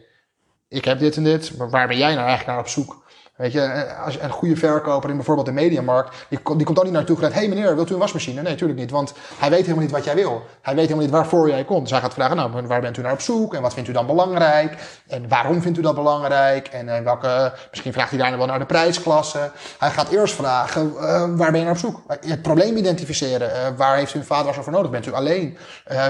[0.68, 3.04] ik heb dit en dit, maar waar ben jij nou eigenlijk naar op zoek?
[3.36, 6.84] Weet je, eh, als een goede verkoper in bijvoorbeeld de mediamarkt, die, die komt ook
[6.84, 7.34] niet naartoe gerend.
[7.34, 8.42] Hé hey meneer, wilt u een wasmachine?
[8.42, 8.90] Nee, natuurlijk niet.
[8.90, 10.42] Want hij weet helemaal niet wat jij wil.
[10.60, 11.80] Hij weet helemaal niet waarvoor jij komt.
[11.80, 13.54] Dus hij gaat vragen, nou, waar bent u naar op zoek?
[13.54, 14.76] En wat vindt u dan belangrijk?
[15.06, 16.68] En waarom vindt u dat belangrijk?
[16.68, 19.50] En uh, welke, misschien vraagt hij daarna wel naar de prijsklasse.
[19.78, 21.00] Hij gaat eerst vragen, uh,
[21.36, 22.00] waar ben je naar op zoek?
[22.08, 23.76] Het probleem identificeren.
[23.76, 24.90] Waar heeft u een vader voor nodig?
[24.90, 25.58] Bent u alleen?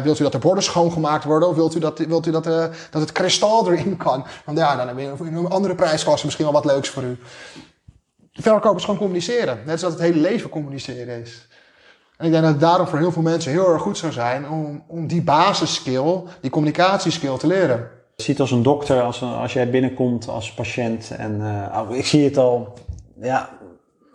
[0.02, 1.48] wilt u dat de borden schoongemaakt worden?
[1.48, 2.44] Of wilt u dat, wilt u dat,
[2.90, 4.26] dat het kristal erin kan?
[4.44, 7.15] Want ja, dan heb je een andere prijsklasse misschien wel wat leuks voor u.
[8.32, 9.58] Verkopers gewoon communiceren.
[9.66, 11.48] Net zoals het hele leven communiceren is.
[12.16, 14.48] En ik denk dat het daarom voor heel veel mensen heel erg goed zou zijn
[14.48, 17.88] om, om die basisskill, die communicatieskill te leren.
[18.16, 22.24] Je ziet als een dokter, als, als jij binnenkomt als patiënt en uh, ik zie
[22.24, 22.74] het al,
[23.20, 23.48] ja,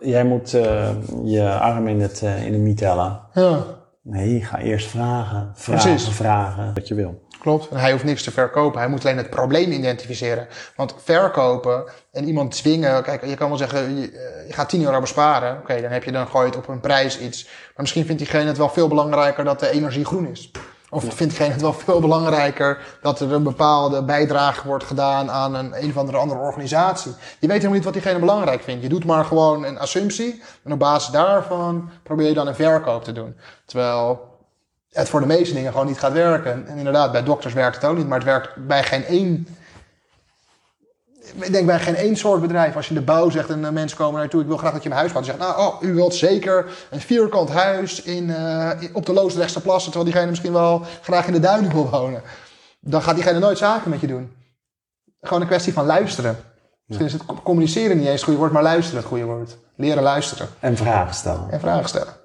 [0.00, 0.88] jij moet uh,
[1.24, 3.20] je arm in het, uh, in de miet tellen.
[3.34, 3.64] Ja.
[4.02, 6.14] Nee, ga eerst vragen, vragen, Precies.
[6.14, 7.22] vragen wat je wil.
[7.42, 7.68] Klopt.
[7.68, 8.80] En hij hoeft niks te verkopen.
[8.80, 10.48] Hij moet alleen het probleem identificeren.
[10.76, 13.02] Want verkopen en iemand zwingen.
[13.02, 15.58] Kijk, je kan wel zeggen, je, eh, gaat 10 euro besparen.
[15.58, 17.44] Oké, dan heb je dan gooit op een prijs iets.
[17.44, 20.50] Maar misschien vindt diegene het wel veel belangrijker dat de energie groen is.
[20.90, 25.54] Of vindt diegene het wel veel belangrijker dat er een bepaalde bijdrage wordt gedaan aan
[25.54, 27.12] een, een of andere andere organisatie.
[27.12, 28.82] Je weet helemaal niet wat diegene belangrijk vindt.
[28.82, 30.42] Je doet maar gewoon een assumptie.
[30.64, 33.36] En op basis daarvan probeer je dan een verkoop te doen.
[33.64, 34.30] Terwijl
[34.92, 36.66] het voor de meeste dingen gewoon niet gaat werken.
[36.66, 39.46] En inderdaad, bij dokters werkt het ook niet, maar het werkt bij geen één.
[41.34, 42.76] Ik denk bij geen één soort bedrijf.
[42.76, 44.82] Als je in de bouw zegt en uh, mensen komen naartoe, ik wil graag dat
[44.82, 45.24] je mijn huis gaat.
[45.26, 49.60] Dan zegt, nou, oh, u wilt zeker een vierkant huis in, uh, op de Loosdrechtse
[49.60, 52.22] plassen, terwijl diegene misschien wel graag in de duinen wil wonen.
[52.80, 54.32] Dan gaat diegene nooit zaken met je doen.
[55.20, 56.36] Gewoon een kwestie van luisteren.
[56.86, 59.56] Misschien is het communiceren niet eens het goede woord, maar luisteren het goede woord.
[59.76, 60.48] Leren luisteren.
[60.60, 61.50] En vragen stellen.
[61.50, 62.21] En vragen stellen.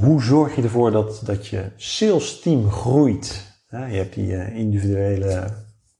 [0.00, 3.46] Hoe zorg je ervoor dat, dat je sales team groeit?
[3.70, 5.46] je hebt die uh, individuele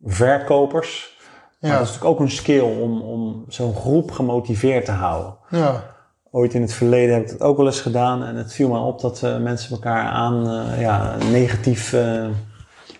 [0.04, 1.16] verkopers.
[1.60, 5.36] Maar dat is natuurlijk ook een skill om, om zo'n groep gemotiveerd te houden.
[5.50, 5.96] Ja.
[6.30, 8.24] Ooit in het verleden heb ik dat ook wel eens gedaan.
[8.24, 11.96] En het viel me op dat uh, mensen elkaar aan uh, ja, negatief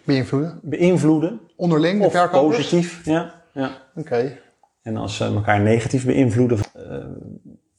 [0.05, 0.61] beïnvloeden.
[0.63, 1.41] beïnvloeden.
[1.57, 2.57] Onderling, de of verkopers?
[2.57, 3.35] positief, ja.
[3.53, 3.71] ja.
[3.95, 4.01] Oké.
[4.01, 4.41] Okay.
[4.83, 6.59] En als ze elkaar negatief beïnvloeden,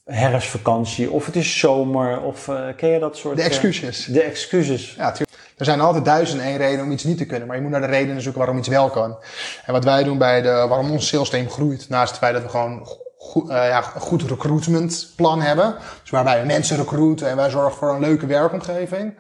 [0.09, 3.37] herfstvakantie, of het is zomer, of uh, ken je dat soort...
[3.37, 4.07] De excuses.
[4.07, 4.95] Uh, de excuses.
[4.97, 5.37] Ja, tuurlijk.
[5.57, 7.71] Er zijn altijd duizend en één redenen om iets niet te kunnen, maar je moet
[7.71, 9.17] naar de redenen zoeken waarom iets wel kan.
[9.65, 12.43] En wat wij doen bij de, waarom ons sales team groeit, naast het feit dat
[12.43, 17.29] we gewoon goed, uh, ja, een goed recruitment plan hebben, dus waarbij we mensen recruiten
[17.29, 19.13] en wij zorgen voor een leuke werkomgeving,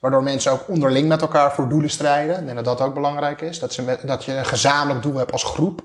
[0.00, 2.38] Waardoor mensen ook onderling met elkaar voor doelen strijden.
[2.38, 3.58] Ik denk dat dat ook belangrijk is.
[3.58, 5.82] Dat, ze met, dat je een gezamenlijk doel hebt als groep.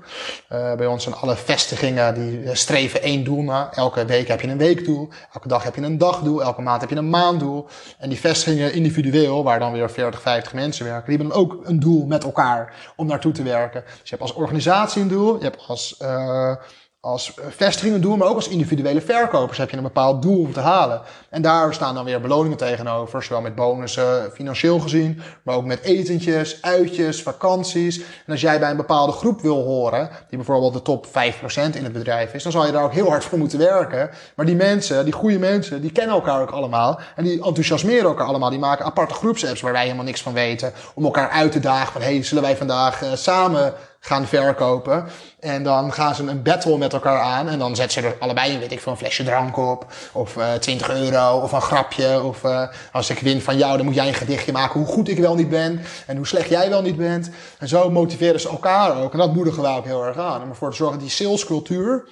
[0.51, 3.73] Uh, bij ons zijn alle vestigingen die streven één doel na.
[3.73, 5.09] Elke week heb je een weekdoel.
[5.33, 6.43] Elke dag heb je een dagdoel.
[6.43, 7.67] Elke maand heb je een maanddoel.
[7.97, 11.67] En die vestigingen individueel, waar dan weer 40, 50 mensen werken, die hebben dan ook
[11.67, 13.83] een doel met elkaar om naartoe te werken.
[13.85, 15.37] Dus je hebt als organisatie een doel.
[15.37, 15.99] Je hebt als...
[16.01, 16.55] Uh,
[17.05, 20.53] als vestiging een doel, maar ook als individuele verkopers heb je een bepaald doel om
[20.53, 21.01] te halen.
[21.29, 25.81] En daar staan dan weer beloningen tegenover, zowel met bonussen financieel gezien, maar ook met
[25.81, 27.97] etentjes, uitjes, vakanties.
[27.97, 31.09] En als jij bij een bepaalde groep wil horen, die bijvoorbeeld de top 5%
[31.53, 34.09] in het bedrijf is, dan zal je daar ook heel hard voor moeten werken.
[34.35, 38.27] Maar die mensen, die goede mensen, die kennen elkaar ook allemaal en die enthousiasmeren elkaar
[38.27, 38.49] allemaal.
[38.49, 41.91] Die maken aparte groepsapps waar wij helemaal niks van weten, om elkaar uit te dagen
[41.91, 43.73] van, hey, zullen wij vandaag uh, samen
[44.05, 45.05] gaan verkopen.
[45.39, 47.49] En dan gaan ze een battle met elkaar aan.
[47.49, 49.85] En dan zetten ze er allebei een, weet ik veel, een flesje drank op.
[50.11, 51.39] Of uh, 20 euro.
[51.39, 52.23] Of een grapje.
[52.23, 55.09] Of uh, als ik win van jou, dan moet jij een gedichtje maken hoe goed
[55.09, 55.81] ik wel niet ben.
[56.07, 57.29] En hoe slecht jij wel niet bent.
[57.59, 59.11] En zo motiveren ze elkaar ook.
[59.11, 60.41] En dat moedigen wij ook heel erg aan.
[60.41, 62.07] Om ervoor te zorgen dat die salescultuur,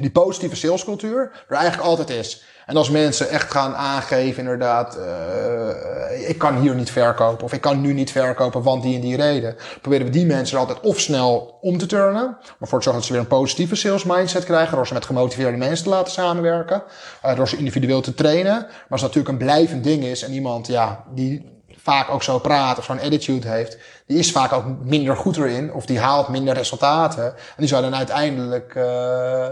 [0.00, 2.42] die positieve salescultuur, er eigenlijk altijd is.
[2.68, 7.44] En als mensen echt gaan aangeven, inderdaad, uh, ik kan hier niet verkopen.
[7.44, 9.56] Of ik kan nu niet verkopen, want die en die reden.
[9.80, 12.36] Proberen we die mensen altijd of snel om te turnen.
[12.58, 14.76] Maar voor te zorgen dat ze weer een positieve sales mindset krijgen.
[14.76, 16.82] Door ze met gemotiveerde mensen te laten samenwerken.
[17.24, 18.52] Uh, door ze individueel te trainen.
[18.52, 21.57] Maar als het natuurlijk een blijvend ding is en iemand, ja, die
[21.88, 25.72] vaak ook zo praat of zo'n attitude heeft, die is vaak ook minder goed erin
[25.72, 27.24] of die haalt minder resultaten.
[27.24, 28.82] En die zou dan uiteindelijk, uh,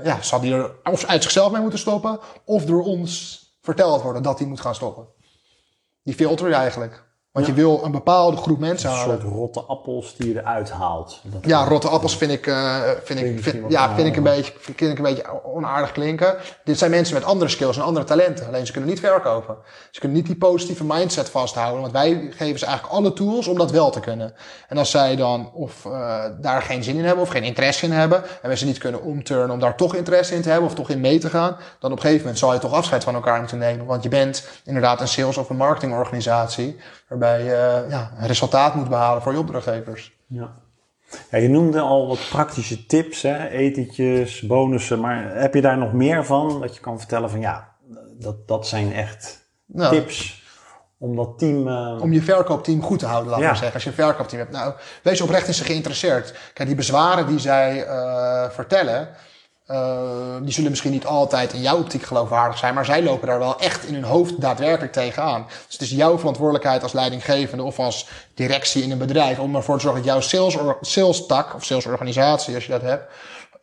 [0.04, 4.22] ja, zal die er of uit zichzelf mee moeten stoppen of door ons verteld worden
[4.22, 5.06] dat hij moet gaan stoppen.
[6.02, 7.05] Die filter je eigenlijk.
[7.36, 7.54] Want ja.
[7.54, 9.14] je wil een bepaalde groep mensen een halen.
[9.14, 11.20] Een soort rotte appels die je eruit haalt.
[11.22, 14.52] Dat ja, rotte appels vind ik, uh, vind ik, vind, ja, vind ik, een beetje,
[14.58, 16.36] vind ik een beetje onaardig klinken.
[16.64, 18.46] Dit zijn mensen met andere skills en andere talenten.
[18.46, 19.56] Alleen ze kunnen niet verkopen.
[19.90, 21.80] Ze kunnen niet die positieve mindset vasthouden.
[21.80, 24.34] Want wij geven ze eigenlijk alle tools om dat wel te kunnen.
[24.68, 27.92] En als zij dan of uh, daar geen zin in hebben of geen interesse in
[27.92, 28.22] hebben.
[28.42, 30.90] En we ze niet kunnen omturnen om daar toch interesse in te hebben of toch
[30.90, 31.56] in mee te gaan.
[31.78, 33.86] Dan op een gegeven moment zal je toch afscheid van elkaar moeten nemen.
[33.86, 36.76] Want je bent inderdaad een sales of een marketingorganisatie.
[37.08, 40.16] Waarbij je uh, ja, een resultaat moet behalen voor je opdrachtgevers.
[40.26, 40.52] Ja.
[41.30, 41.38] ja.
[41.38, 43.48] je noemde al wat praktische tips, hè?
[43.48, 45.00] etentjes, bonussen.
[45.00, 46.60] Maar heb je daar nog meer van?
[46.60, 47.74] Dat je kan vertellen van ja,
[48.18, 50.44] dat, dat zijn echt nou, tips
[50.98, 51.68] om dat team...
[51.68, 51.98] Uh...
[52.00, 53.46] Om je verkoopteam goed te houden, laat ja.
[53.46, 53.74] maar zeggen.
[53.74, 54.52] Als je een verkoopteam hebt.
[54.52, 56.34] Nou, wees oprecht in ze geïnteresseerd.
[56.52, 59.08] Kijk, die bezwaren die zij uh, vertellen...
[59.70, 63.38] Uh, die zullen misschien niet altijd in jouw optiek geloofwaardig zijn, maar zij lopen daar
[63.38, 65.46] wel echt in hun hoofd daadwerkelijk tegenaan.
[65.46, 69.76] Dus het is jouw verantwoordelijkheid als leidinggevende of als directie in een bedrijf om ervoor
[69.76, 73.12] te zorgen dat jouw sales, sales tak of salesorganisatie, als je dat hebt,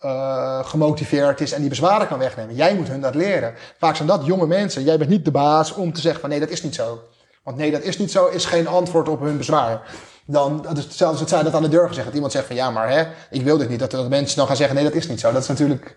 [0.01, 2.55] uh, gemotiveerd is en die bezwaren kan wegnemen.
[2.55, 3.53] Jij moet hun dat leren.
[3.77, 4.83] Vaak zijn dat jonge mensen.
[4.83, 7.01] Jij bent niet de baas om te zeggen van nee, dat is niet zo.
[7.43, 9.81] Want nee, dat is niet zo, is geen antwoord op hun bezwaar
[10.25, 12.05] dan, dat is hetzelfde als het zij dat aan de deur gezegd.
[12.05, 13.79] Dat iemand zegt van ja, maar hè, ik wil dit niet.
[13.79, 15.31] Dat, dat mensen dan gaan zeggen nee, dat is niet zo.
[15.31, 15.95] Dat is natuurlijk,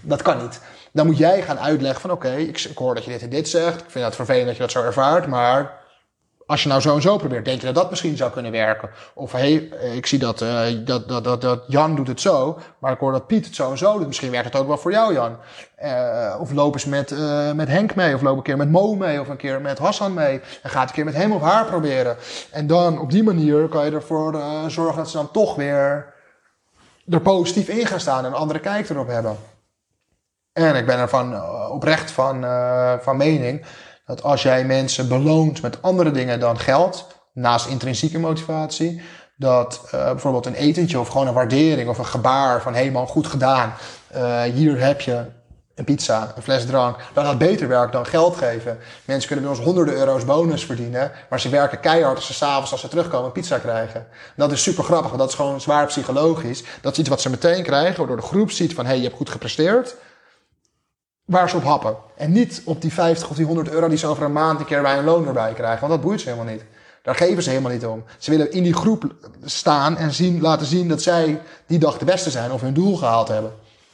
[0.00, 0.60] dat kan niet.
[0.92, 3.48] Dan moet jij gaan uitleggen van oké, ik, ik, hoor dat je dit en dit
[3.48, 3.80] zegt.
[3.80, 5.77] Ik vind het vervelend dat je dat zo ervaart, maar
[6.48, 8.90] als je nou zo en zo probeert, denk je dat dat misschien zou kunnen werken?
[9.14, 9.52] Of hey,
[9.94, 13.12] ik zie dat, uh, dat, dat, dat, dat Jan doet het zo, maar ik hoor
[13.12, 14.06] dat Piet het zo en zo doet.
[14.06, 15.36] Misschien werkt het ook wel voor jou, Jan.
[15.82, 17.14] Uh, of loop eens met,
[17.54, 20.14] met Henk mee, of loop een keer met Mo mee, of een keer met Hassan
[20.14, 20.40] mee.
[20.62, 22.16] En ga het een keer met hem of haar proberen.
[22.50, 26.14] En dan op die manier kan je ervoor zorgen dat ze dan toch weer
[27.08, 29.36] er positief in gaan staan en een andere kijk erop hebben.
[30.52, 32.44] En ik ben ervan oprecht van,
[33.00, 33.64] van mening
[34.08, 39.02] dat als jij mensen beloont met andere dingen dan geld, naast intrinsieke motivatie,
[39.36, 43.26] dat uh, bijvoorbeeld een etentje of gewoon een waardering of een gebaar van helemaal goed
[43.26, 43.74] gedaan,
[44.16, 45.24] uh, hier heb je
[45.74, 48.78] een pizza, een fles drank, dat dat beter werkt dan geld geven.
[49.04, 52.72] Mensen kunnen bij ons honderden euro's bonus verdienen, maar ze werken keihard als ze s'avonds
[52.72, 54.06] als ze terugkomen een pizza krijgen.
[54.36, 56.64] dat is super grappig, want dat is gewoon zwaar psychologisch.
[56.80, 59.04] Dat is iets wat ze meteen krijgen, waardoor de groep ziet van hé, hey, je
[59.04, 59.96] hebt goed gepresteerd
[61.28, 61.96] waar ze op happen.
[62.16, 64.66] En niet op die 50 of die 100 euro die ze over een maand een
[64.66, 65.80] keer bij een loon erbij krijgen.
[65.80, 66.64] Want dat boeit ze helemaal niet.
[67.02, 68.04] Daar geven ze helemaal niet om.
[68.18, 69.14] Ze willen in die groep
[69.44, 72.96] staan en zien, laten zien dat zij die dag de beste zijn of hun doel
[72.96, 73.52] gehaald hebben.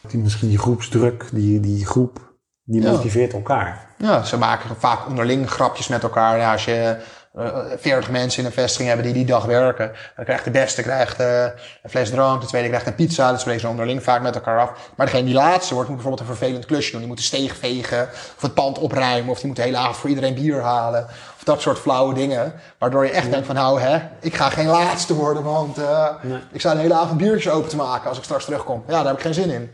[0.08, 3.94] Die, misschien die groepsdruk, die, die groep, die motiveert elkaar.
[3.98, 6.38] Ja, ze maken vaak onderling grapjes met elkaar.
[6.38, 6.96] Ja, als je
[7.36, 9.92] 40 mensen in een vestiging hebben die die dag werken.
[10.16, 11.42] Dan krijgt de beste krijgt, uh,
[11.82, 13.30] een fles drank, de tweede krijgt een pizza.
[13.30, 14.90] Dat spreken ze onderling vaak met elkaar af.
[14.96, 17.00] Maar degene die laatste wordt, moet bijvoorbeeld een vervelend klusje doen.
[17.00, 18.02] Die moet de steeg vegen,
[18.36, 21.04] of het pand opruimen, of die moet de hele avond voor iedereen bier halen.
[21.36, 22.54] Of dat soort flauwe dingen.
[22.78, 26.38] Waardoor je echt denkt van, nou hè, ik ga geen laatste worden, want uh, nee.
[26.52, 28.84] ik sta de hele avond biertjes open te maken als ik straks terugkom.
[28.86, 29.70] Ja, daar heb ik geen zin in.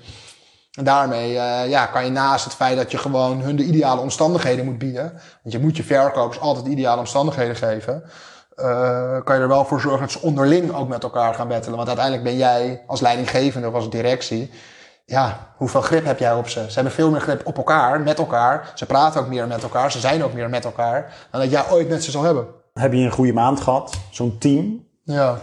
[0.79, 4.01] En daarmee uh, ja, kan je naast het feit dat je gewoon hun de ideale
[4.01, 5.13] omstandigheden moet bieden.
[5.13, 8.03] Want je moet je verkopers altijd de ideale omstandigheden geven.
[8.57, 11.77] Uh, kan je er wel voor zorgen dat ze onderling ook met elkaar gaan bettelen.
[11.77, 14.51] Want uiteindelijk ben jij als leidinggevende of als directie.
[15.05, 16.65] Ja, hoeveel grip heb jij op ze?
[16.69, 18.73] Ze hebben veel meer grip op elkaar, met elkaar.
[18.75, 19.93] Ze praten ook meer met elkaar.
[19.93, 21.15] Ze zijn ook meer met elkaar.
[21.31, 22.47] Dan dat jij ooit met ze zal hebben.
[22.75, 23.99] Heb je een goede maand gehad?
[24.11, 24.87] Zo'n team?
[25.03, 25.39] Ja.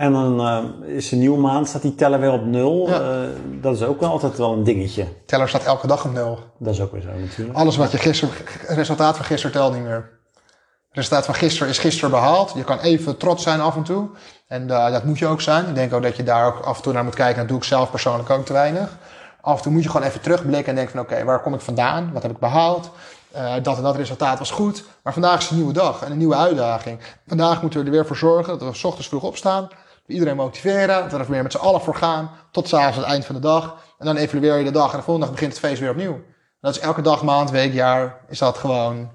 [0.00, 2.88] En dan uh, is een nieuwe maand, staat die teller weer op nul.
[2.88, 3.00] Ja.
[3.00, 3.28] Uh,
[3.60, 5.06] dat is ook wel altijd wel een dingetje.
[5.26, 6.38] Teller staat elke dag op nul.
[6.58, 7.58] Dat is ook weer zo natuurlijk.
[7.58, 8.34] Alles wat je gisteren,
[8.66, 10.18] resultaat van gisteren telt niet meer.
[10.34, 12.52] Het resultaat van gisteren is gisteren behaald.
[12.54, 14.08] Je kan even trots zijn af en toe.
[14.48, 15.68] En uh, dat moet je ook zijn.
[15.68, 17.38] Ik denk ook dat je daar ook af en toe naar moet kijken.
[17.38, 18.98] Dat doe ik zelf persoonlijk ook te weinig.
[19.40, 21.54] Af en toe moet je gewoon even terugblikken en denken van oké, okay, waar kom
[21.54, 22.10] ik vandaan?
[22.12, 22.90] Wat heb ik behaald?
[23.36, 24.84] Uh, dat en dat resultaat was goed.
[25.02, 26.98] Maar vandaag is een nieuwe dag en een nieuwe uitdaging.
[27.26, 29.68] Vandaag moeten we er weer voor zorgen dat we s ochtends vroeg opstaan
[30.10, 31.02] iedereen motiveren.
[31.02, 32.30] Dat we er weer met z'n allen voor gaan.
[32.50, 33.84] Tot s'avonds het eind van de dag.
[33.98, 34.90] En dan evalueer je de dag.
[34.90, 36.14] En de volgende dag begint het feest weer opnieuw.
[36.14, 38.24] En dat is elke dag, maand, week, jaar.
[38.28, 39.10] Is dat gewoon een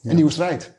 [0.00, 0.12] ja.
[0.12, 0.78] nieuwe strijd.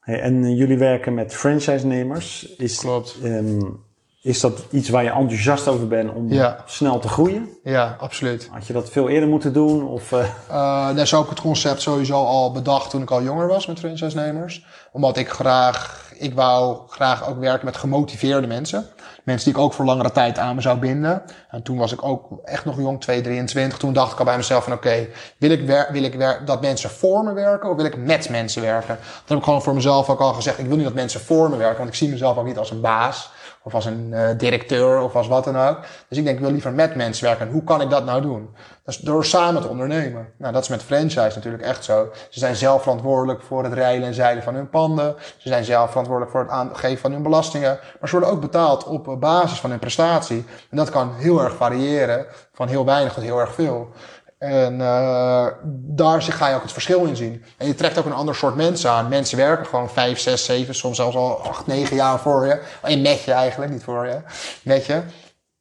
[0.00, 2.56] Hey, en jullie werken met franchise-nemers.
[2.56, 3.16] Is, Klopt.
[3.24, 3.84] Um,
[4.26, 6.62] is dat iets waar je enthousiast over bent om ja.
[6.66, 7.48] snel te groeien?
[7.64, 8.48] Ja, absoluut.
[8.52, 9.88] Had je dat veel eerder moeten doen?
[9.88, 10.28] Of, uh...
[10.50, 13.66] Uh, nee, zo heb ik het concept sowieso al bedacht toen ik al jonger was
[13.66, 14.66] met franchise-nemers.
[14.92, 18.86] Omdat ik graag ik wou graag ook werken met gemotiveerde mensen.
[19.24, 21.22] Mensen die ik ook voor langere tijd aan me zou binden.
[21.50, 23.78] En toen was ik ook echt nog jong, 2, 23.
[23.78, 25.06] Toen dacht ik al bij mezelf van oké,
[25.38, 28.62] wil ik, wil ik wer dat mensen voor me werken of wil ik met mensen
[28.62, 28.98] werken?
[29.00, 30.58] Dat heb ik gewoon voor mezelf ook al gezegd.
[30.58, 32.70] Ik wil niet dat mensen voor me werken, want ik zie mezelf ook niet als
[32.70, 33.30] een baas.
[33.66, 35.78] Of als een uh, directeur of als wat dan ook.
[36.08, 37.46] Dus ik denk, ik wil liever met mensen werken.
[37.46, 38.56] En hoe kan ik dat nou doen?
[38.84, 40.28] Dat is door samen te ondernemen.
[40.38, 42.08] Nou, dat is met franchise natuurlijk echt zo.
[42.30, 45.14] Ze zijn zelf verantwoordelijk voor het rijden en zeilen van hun panden.
[45.36, 47.78] Ze zijn zelf verantwoordelijk voor het aangeven van hun belastingen.
[48.00, 50.44] Maar ze worden ook betaald op basis van hun prestatie.
[50.70, 52.26] En dat kan heel erg variëren.
[52.52, 53.88] Van heel weinig tot heel erg veel.
[54.38, 57.44] En uh, daar ga je ook het verschil in zien.
[57.56, 59.08] En je trekt ook een ander soort mensen aan.
[59.08, 62.62] Mensen werken gewoon 5, 6, 7, soms zelfs al 8, 9 jaar voor je.
[62.82, 64.20] En met je eigenlijk, niet voor je.
[64.62, 65.02] Met je.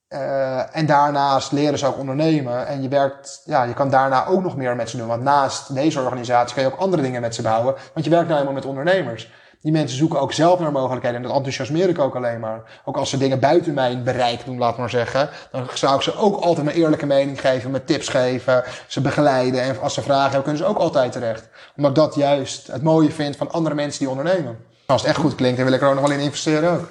[0.09, 2.67] Uh, en daarnaast leren ze ook ondernemen.
[2.67, 5.07] En je werkt, ja, je kan daarna ook nog meer met ze doen.
[5.07, 7.75] Want naast deze organisatie kan je ook andere dingen met ze bouwen.
[7.93, 9.31] Want je werkt nou helemaal met ondernemers.
[9.65, 11.17] Die mensen zoeken ook zelf naar mogelijkheden.
[11.17, 12.81] En dat enthousiasmeer ik ook alleen maar.
[12.85, 15.29] Ook als ze dingen buiten mijn bereik doen, laat maar zeggen.
[15.51, 17.71] Dan zou ik ze ook altijd mijn eerlijke mening geven.
[17.71, 18.63] Met tips geven.
[18.87, 19.61] Ze begeleiden.
[19.61, 21.49] En als ze vragen hebben, kunnen ze ook altijd terecht.
[21.75, 24.57] Omdat ik dat juist het mooie vind van andere mensen die ondernemen.
[24.85, 26.89] Als het echt goed klinkt, dan wil ik er ook nog wel in investeren ook.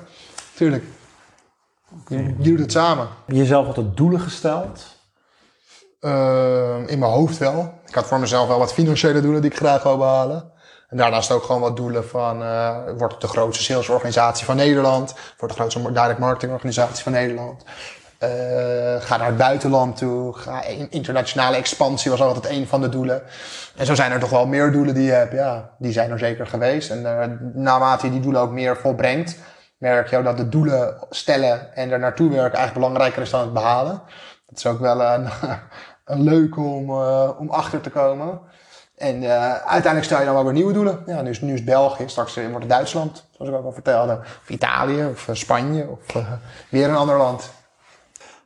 [0.55, 0.85] Tuurlijk.
[2.09, 3.09] Je doet het samen.
[3.27, 4.85] Heb je jezelf altijd doelen gesteld?
[6.01, 7.73] Uh, in mijn hoofd wel.
[7.87, 10.53] Ik had voor mezelf wel wat financiële doelen die ik graag wil behalen.
[10.95, 15.55] En daarnaast ook gewoon wat doelen van, uh, wordt de grootste salesorganisatie van Nederland, wordt
[15.55, 17.65] de grootste direct marketingorganisatie van Nederland.
[18.23, 18.29] Uh,
[18.99, 23.23] ga naar het buitenland toe, ga internationale expansie was altijd een van de doelen.
[23.77, 26.19] En zo zijn er toch wel meer doelen die je hebt, ja, die zijn er
[26.19, 26.91] zeker geweest.
[26.91, 27.25] En uh,
[27.63, 29.37] naarmate je die doelen ook meer volbrengt,
[29.79, 33.41] merk je ook dat de doelen stellen en er naartoe werken eigenlijk belangrijker is dan
[33.41, 34.03] het behalen.
[34.47, 35.29] Dat is ook wel een,
[36.15, 36.91] een leuk om,
[37.39, 38.41] om achter te komen.
[38.97, 41.03] En uh, uiteindelijk stel je dan wel weer nieuwe doelen.
[41.07, 44.19] Ja, nu is, nu is België, straks wordt het Duitsland, zoals ik ook al vertelde.
[44.43, 46.33] Of Italië, of Spanje, of uh,
[46.69, 47.51] weer een ander land.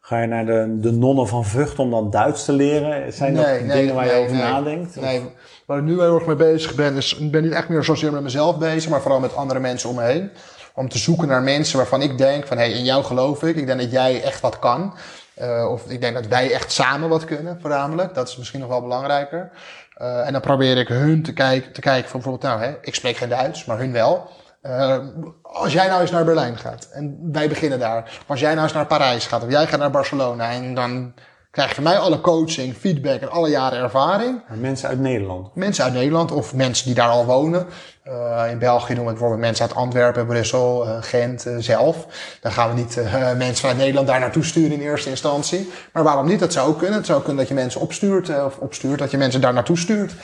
[0.01, 3.13] Ga je naar de, de nonnen van Vught om dan Duits te leren?
[3.13, 4.97] Zijn dat nee, dingen waar je over nadenkt?
[4.97, 5.23] Nee,
[5.67, 8.13] waar ik nu heel erg mee bezig ben, is ik ben niet echt meer zozeer
[8.13, 10.31] met mezelf bezig, maar vooral met andere mensen om me heen.
[10.75, 13.57] Om te zoeken naar mensen waarvan ik denk van, hé, hey, in jou geloof ik.
[13.57, 14.95] Ik denk dat jij echt wat kan.
[15.41, 18.15] Uh, of ik denk dat wij echt samen wat kunnen, voornamelijk.
[18.15, 19.51] Dat is misschien nog wel belangrijker.
[19.99, 22.95] Uh, en dan probeer ik hun te kijken, te kijken van bijvoorbeeld, nou, hè, ik
[22.95, 24.31] spreek geen Duits, maar hun wel.
[24.63, 24.99] Uh,
[25.43, 28.03] als jij nou eens naar Berlijn gaat en wij beginnen daar.
[28.03, 31.15] Of als jij nou eens naar Parijs gaat of jij gaat naar Barcelona en dan
[31.59, 34.43] krijg je mij alle coaching, feedback en alle jaren ervaring.
[34.61, 35.55] mensen uit Nederland?
[35.55, 37.67] Mensen uit Nederland of mensen die daar al wonen.
[38.07, 42.07] Uh, in België noemen we bijvoorbeeld mensen uit Antwerpen, Brussel, uh, Gent uh, zelf.
[42.41, 42.97] Dan gaan we niet
[43.37, 45.71] mensen vanuit Nederland daar naartoe sturen in eerste instantie.
[45.93, 46.41] Maar waarom niet?
[46.41, 46.97] Dat zou ook kunnen.
[46.97, 50.15] Het zou kunnen dat je mensen opstuurt, of opstuurt, dat je mensen daar naartoe stuurt.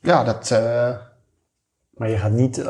[0.00, 0.60] Ja, dat...
[1.92, 2.64] Maar je gaat niet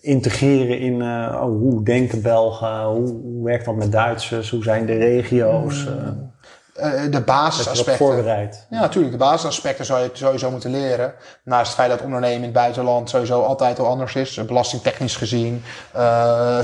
[0.00, 4.96] integreren in oh, hoe denken Belgen, hoe, hoe, werkt dat met Duitsers, hoe zijn de
[4.96, 5.84] regio's?
[5.84, 6.34] Hmm.
[6.80, 7.96] Uh, de basisaspecten.
[7.96, 8.66] voorbereid.
[8.70, 9.12] Ja, natuurlijk.
[9.12, 11.14] De basisaspecten zou je sowieso moeten leren.
[11.44, 14.44] Naast het feit dat ondernemen in het buitenland sowieso altijd al anders is.
[14.46, 15.64] Belastingtechnisch gezien,
[15.96, 16.58] uh,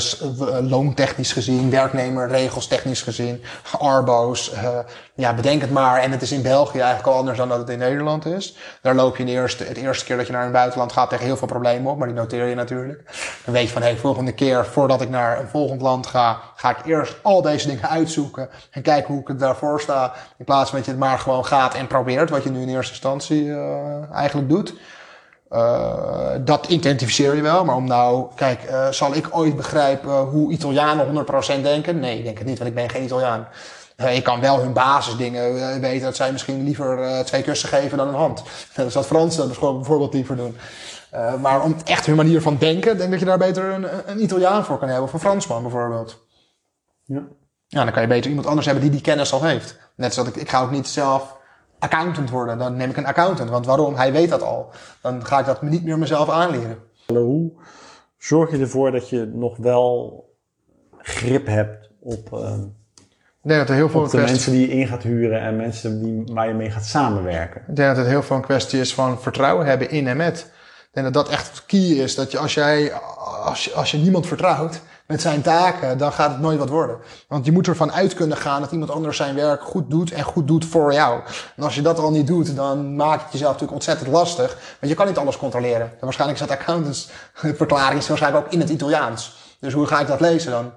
[0.60, 3.42] loontechnisch gezien, werknemerregels technisch gezien,
[3.78, 4.52] arbo's.
[4.52, 4.78] Uh,
[5.14, 6.00] ja, bedenk het maar.
[6.00, 8.56] En het is in België eigenlijk al anders dan dat het in Nederland is.
[8.82, 11.24] Daar loop je de eerste, het eerste keer dat je naar een buitenland gaat tegen
[11.24, 11.98] heel veel problemen op.
[11.98, 13.02] Maar die noteer je natuurlijk.
[13.44, 16.40] Dan weet je van, hé, hey, volgende keer voordat ik naar een volgend land ga,
[16.56, 18.48] ga ik eerst al deze dingen uitzoeken.
[18.70, 20.01] En kijken hoe ik het daarvoor sta
[20.36, 22.68] in plaats van dat je het maar gewoon gaat en probeert, wat je nu in
[22.68, 24.74] eerste instantie uh, eigenlijk doet.
[25.50, 30.52] Uh, dat identificeer je wel, maar om nou, kijk, uh, zal ik ooit begrijpen hoe
[30.52, 31.26] Italianen
[31.58, 32.00] 100% denken?
[32.00, 33.46] Nee, ik denk het niet, want ik ben geen Italiaan.
[33.96, 38.14] ik kan wel hun basisdingen weten dat zij misschien liever twee kussen geven dan een
[38.14, 38.42] hand.
[38.74, 40.56] Dat is wat Fransen bijvoorbeeld liever doen.
[41.40, 44.64] maar om echt hun manier van denken, denk dat je daar beter een, een Italiaan
[44.64, 46.18] voor kan hebben, of een Fransman bijvoorbeeld.
[47.04, 47.22] Ja.
[47.72, 49.78] Ja, dan kan je beter iemand anders hebben die die kennis al heeft.
[49.94, 51.36] Net zoals ik, ik ga ook niet zelf
[51.78, 52.58] accountant worden.
[52.58, 53.50] Dan neem ik een accountant.
[53.50, 53.94] Want waarom?
[53.94, 54.70] Hij weet dat al.
[55.00, 56.78] Dan ga ik dat niet meer mezelf aanleren.
[57.06, 57.52] Hoe
[58.18, 60.24] zorg je ervoor dat je nog wel
[60.98, 62.54] grip hebt op, uh,
[63.42, 65.56] ik denk dat er heel veel op de mensen die je in gaat huren en
[65.56, 67.60] mensen die, waar je mee gaat samenwerken?
[67.68, 70.38] Ik denk dat het heel veel een kwestie is van vertrouwen hebben in en met.
[70.80, 72.14] Ik denk dat dat echt key is.
[72.14, 72.92] Dat je als jij,
[73.44, 74.80] als je, als je niemand vertrouwt,
[75.12, 76.96] met zijn taken, dan gaat het nooit wat worden.
[77.28, 80.24] Want je moet ervan uit kunnen gaan dat iemand anders zijn werk goed doet en
[80.24, 81.20] goed doet voor jou.
[81.56, 84.58] En als je dat al niet doet, dan maakt het jezelf natuurlijk ontzettend lastig.
[84.80, 85.86] Want je kan niet alles controleren.
[85.86, 89.36] En waarschijnlijk dat accountantsverklaring waarschijnlijk ook in het Italiaans.
[89.60, 90.72] Dus hoe ga ik dat lezen dan?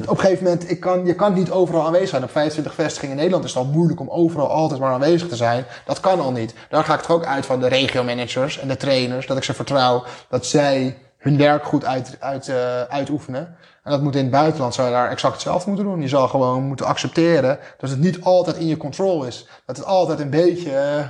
[0.00, 2.22] Op een gegeven moment, ik kan, je kan niet overal aanwezig zijn.
[2.22, 5.36] Op 25 vestigingen in Nederland is het al moeilijk om overal altijd maar aanwezig te
[5.36, 5.64] zijn.
[5.86, 6.54] Dat kan al niet.
[6.68, 9.26] Daar ga ik toch ook uit van de regio-managers en de trainers.
[9.26, 13.56] Dat ik ze vertrouw dat zij hun werk goed uit, uit, uh, uitoefenen.
[13.82, 16.00] En dat moet in het buitenland, zou je daar exact hetzelfde moeten doen.
[16.00, 19.48] Je zal gewoon moeten accepteren dat het niet altijd in je control is.
[19.66, 21.08] Dat het altijd een beetje, uh,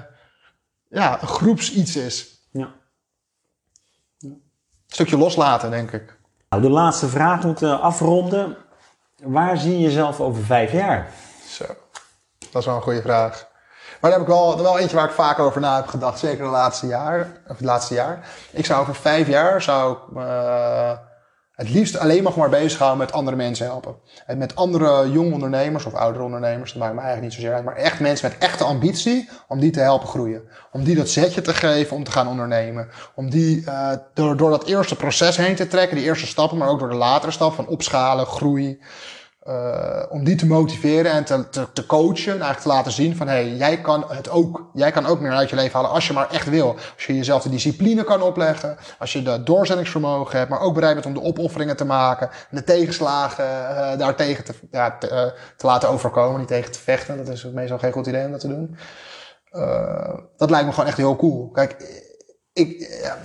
[1.01, 2.47] ja, een groeps iets is.
[2.51, 2.73] Ja.
[4.19, 4.29] ja.
[4.29, 4.43] Een
[4.87, 6.19] stukje loslaten, denk ik.
[6.49, 8.57] Nou, de laatste vraag moeten afronden.
[9.23, 11.13] Waar zie je jezelf over vijf jaar?
[11.49, 11.65] Zo,
[12.51, 13.51] dat is wel een goede vraag.
[14.03, 16.19] Maar daar heb ik wel, wel eentje waar ik vaker over na heb gedacht.
[16.19, 17.41] Zeker de laatste jaar.
[17.49, 18.29] Of het laatste jaar.
[18.51, 20.91] Ik zou over vijf jaar zou ik, uh,
[21.53, 23.95] het liefst alleen maar, maar bezighouden met andere mensen helpen.
[24.27, 26.73] En met andere jonge ondernemers of oudere ondernemers.
[26.73, 27.65] Dat maakt me eigenlijk niet zozeer uit.
[27.65, 30.43] Maar echt mensen met echte ambitie om die te helpen groeien.
[30.73, 32.89] Om die dat zetje te geven om te gaan ondernemen.
[33.15, 35.97] Om die uh, door, door dat eerste proces heen te trekken.
[35.97, 36.59] Die eerste stappen.
[36.59, 38.81] Maar ook door de latere stap van opschalen, groei.
[39.49, 42.33] Uh, om die te motiveren en te, te, te coachen.
[42.33, 44.71] En eigenlijk te laten zien van, hé, hey, jij kan het ook.
[44.75, 46.77] Jij kan ook meer uit je leven halen als je maar echt wil.
[46.95, 48.77] Als je jezelf de discipline kan opleggen.
[48.99, 50.51] Als je de doorzettingsvermogen hebt.
[50.51, 52.29] Maar ook bereid bent om de opofferingen te maken.
[52.29, 56.39] En de tegenslagen uh, daartegen te, ja, te, uh, te, laten overkomen.
[56.39, 57.17] Niet tegen te vechten.
[57.17, 58.77] Dat is meestal geen goed idee om dat te doen.
[60.37, 61.51] dat lijkt me gewoon echt heel cool.
[61.51, 61.77] Kijk,
[62.53, 63.17] ik, ja,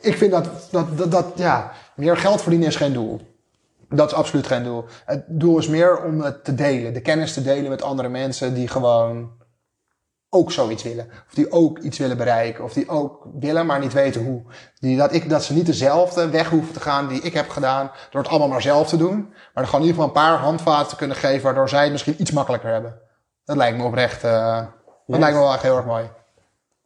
[0.00, 3.29] ik vind dat, dat, dat, dat, ja, meer geld verdienen is geen doel.
[3.94, 4.84] Dat is absoluut geen doel.
[5.04, 6.92] Het doel is meer om het te delen.
[6.92, 9.30] De kennis te delen met andere mensen die gewoon
[10.28, 11.06] ook zoiets willen.
[11.26, 12.64] Of die ook iets willen bereiken.
[12.64, 14.42] Of die ook willen, maar niet weten hoe.
[14.78, 17.90] Die, dat, ik, dat ze niet dezelfde weg hoeven te gaan die ik heb gedaan.
[18.10, 19.34] Door het allemaal maar zelf te doen.
[19.54, 21.42] Maar gewoon in ieder geval een paar handvaten te kunnen geven.
[21.42, 22.98] Waardoor zij het misschien iets makkelijker hebben.
[23.44, 24.24] Dat lijkt me oprecht.
[24.24, 24.56] Uh,
[25.06, 26.10] dat lijkt me wel echt heel erg mooi.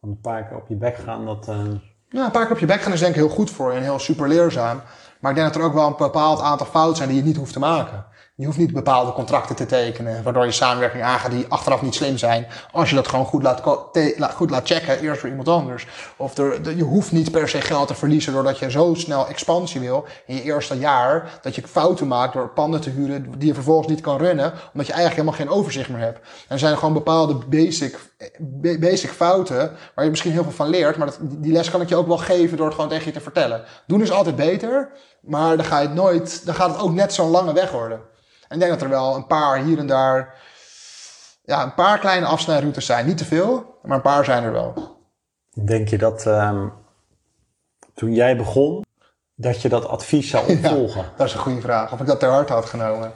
[0.01, 1.47] Om een paar keer op je bek gaan, dat...
[1.49, 1.65] Uh...
[2.09, 3.77] Ja, een paar keer op je bek gaan is denk ik heel goed voor je.
[3.77, 4.81] En heel super leerzaam.
[5.19, 7.37] Maar ik denk dat er ook wel een bepaald aantal fouten zijn die je niet
[7.37, 8.05] hoeft te maken.
[8.37, 12.17] Je hoeft niet bepaalde contracten te tekenen, waardoor je samenwerking aangaat die achteraf niet slim
[12.17, 12.47] zijn.
[12.71, 13.61] Als je dat gewoon goed laat,
[14.33, 15.87] goed laat checken, eerst voor iemand anders.
[16.15, 16.35] Of
[16.75, 20.35] je hoeft niet per se geld te verliezen doordat je zo snel expansie wil in
[20.35, 21.39] je eerste jaar.
[21.41, 24.87] Dat je fouten maakt door panden te huren die je vervolgens niet kan runnen, omdat
[24.87, 26.19] je eigenlijk helemaal geen overzicht meer hebt.
[26.47, 27.99] Er zijn gewoon bepaalde basic,
[28.79, 30.97] basic fouten waar je misschien heel veel van leert.
[30.97, 33.11] Maar dat, die les kan ik je ook wel geven door het gewoon tegen je
[33.11, 33.63] te vertellen.
[33.87, 34.91] Doen is altijd beter,
[35.21, 37.99] maar dan, ga je het nooit, dan gaat het ook net zo'n lange weg worden.
[38.47, 40.33] En ik denk dat er wel een paar hier en daar,
[41.43, 43.05] ja, een paar kleine afsnijroutes zijn.
[43.05, 44.97] Niet te veel, maar een paar zijn er wel.
[45.65, 46.73] Denk je dat um,
[47.93, 48.83] toen jij begon,
[49.35, 51.01] dat je dat advies zou opvolgen?
[51.01, 51.91] Ja, dat is een goede vraag.
[51.91, 53.11] Of ik dat ter harte had genomen.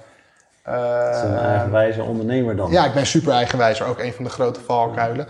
[0.69, 2.71] Uh, een eigenwijze ondernemer dan.
[2.71, 3.85] Ja, ik ben super eigenwijzer.
[3.85, 5.27] Ook een van de grote valkuilen.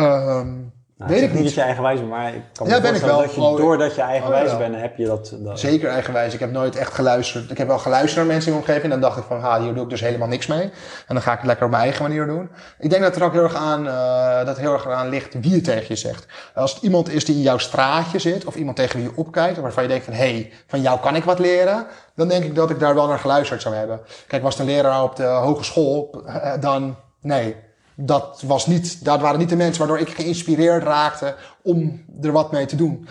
[0.00, 1.42] Um, nou, weet ik niet.
[1.42, 3.18] dat je eigenwijs bent, maar ik kan me ja, ben ik wel.
[3.18, 6.34] dat je, doordat je eigenwijs oh, bent, heb je dat, dat, Zeker eigenwijs.
[6.34, 7.50] Ik heb nooit echt geluisterd.
[7.50, 9.60] Ik heb wel geluisterd naar mensen in mijn omgeving en dan dacht ik van, ha,
[9.60, 10.62] hier doe ik dus helemaal niks mee.
[11.06, 12.50] En dan ga ik het lekker op mijn eigen manier doen.
[12.78, 15.54] Ik denk dat er ook heel erg aan, uh, dat heel erg aan ligt wie
[15.54, 16.26] het tegen je zegt.
[16.54, 19.60] Als het iemand is die in jouw straatje zit, of iemand tegen wie je opkijkt,
[19.60, 21.86] waarvan je denkt van, hé, hey, van jou kan ik wat leren,
[22.16, 24.00] dan denk ik dat ik daar wel naar geluisterd zou hebben.
[24.26, 27.56] Kijk, was een leraar op de hogeschool, eh, dan nee
[27.96, 32.52] dat, was niet, dat waren niet de mensen waardoor ik geïnspireerd raakte om er wat
[32.52, 33.08] mee te doen.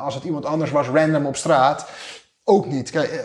[0.00, 1.86] Als het iemand anders was, random op straat,
[2.44, 2.90] ook niet.
[2.90, 3.18] Kijk, eh,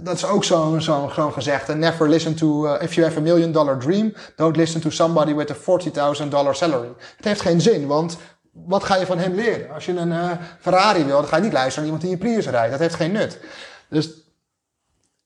[0.00, 1.74] dat is ook zo'n zo, zo gezegde.
[1.74, 5.50] Never listen to, if you have a million dollar dream, don't listen to somebody with
[5.50, 6.92] a $40,000 dollar salary.
[7.16, 8.16] Het heeft geen zin, want
[8.52, 9.70] wat ga je van hem leren?
[9.74, 12.52] Als je een Ferrari wil, dan ga je niet luisteren naar iemand die een Prius
[12.52, 12.70] rijdt.
[12.70, 13.38] Dat heeft geen nut.
[13.88, 14.10] Dus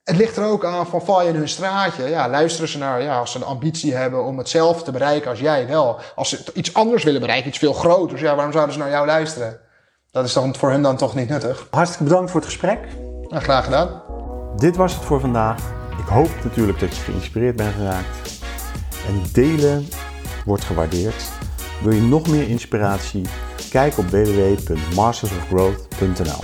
[0.05, 2.09] het ligt er ook aan van val je in hun straatje.
[2.09, 5.41] Ja, luisteren ze naar, ja, als ze een ambitie hebben om hetzelfde te bereiken als
[5.41, 5.99] jij wel.
[6.15, 9.07] Als ze iets anders willen bereiken, iets veel groters, ja, waarom zouden ze naar jou
[9.07, 9.61] luisteren?
[10.11, 11.67] Dat is dan voor hen dan toch niet nuttig.
[11.71, 12.79] Hartstikke bedankt voor het gesprek.
[13.29, 14.03] Ja, graag gedaan.
[14.57, 15.59] Dit was het voor vandaag.
[15.99, 18.33] Ik hoop natuurlijk dat je geïnspireerd bent geraakt.
[19.07, 19.89] En delen
[20.45, 21.25] wordt gewaardeerd.
[21.83, 23.27] Wil je nog meer inspiratie?
[23.71, 26.43] Kijk op www.mastersofgrowth.nl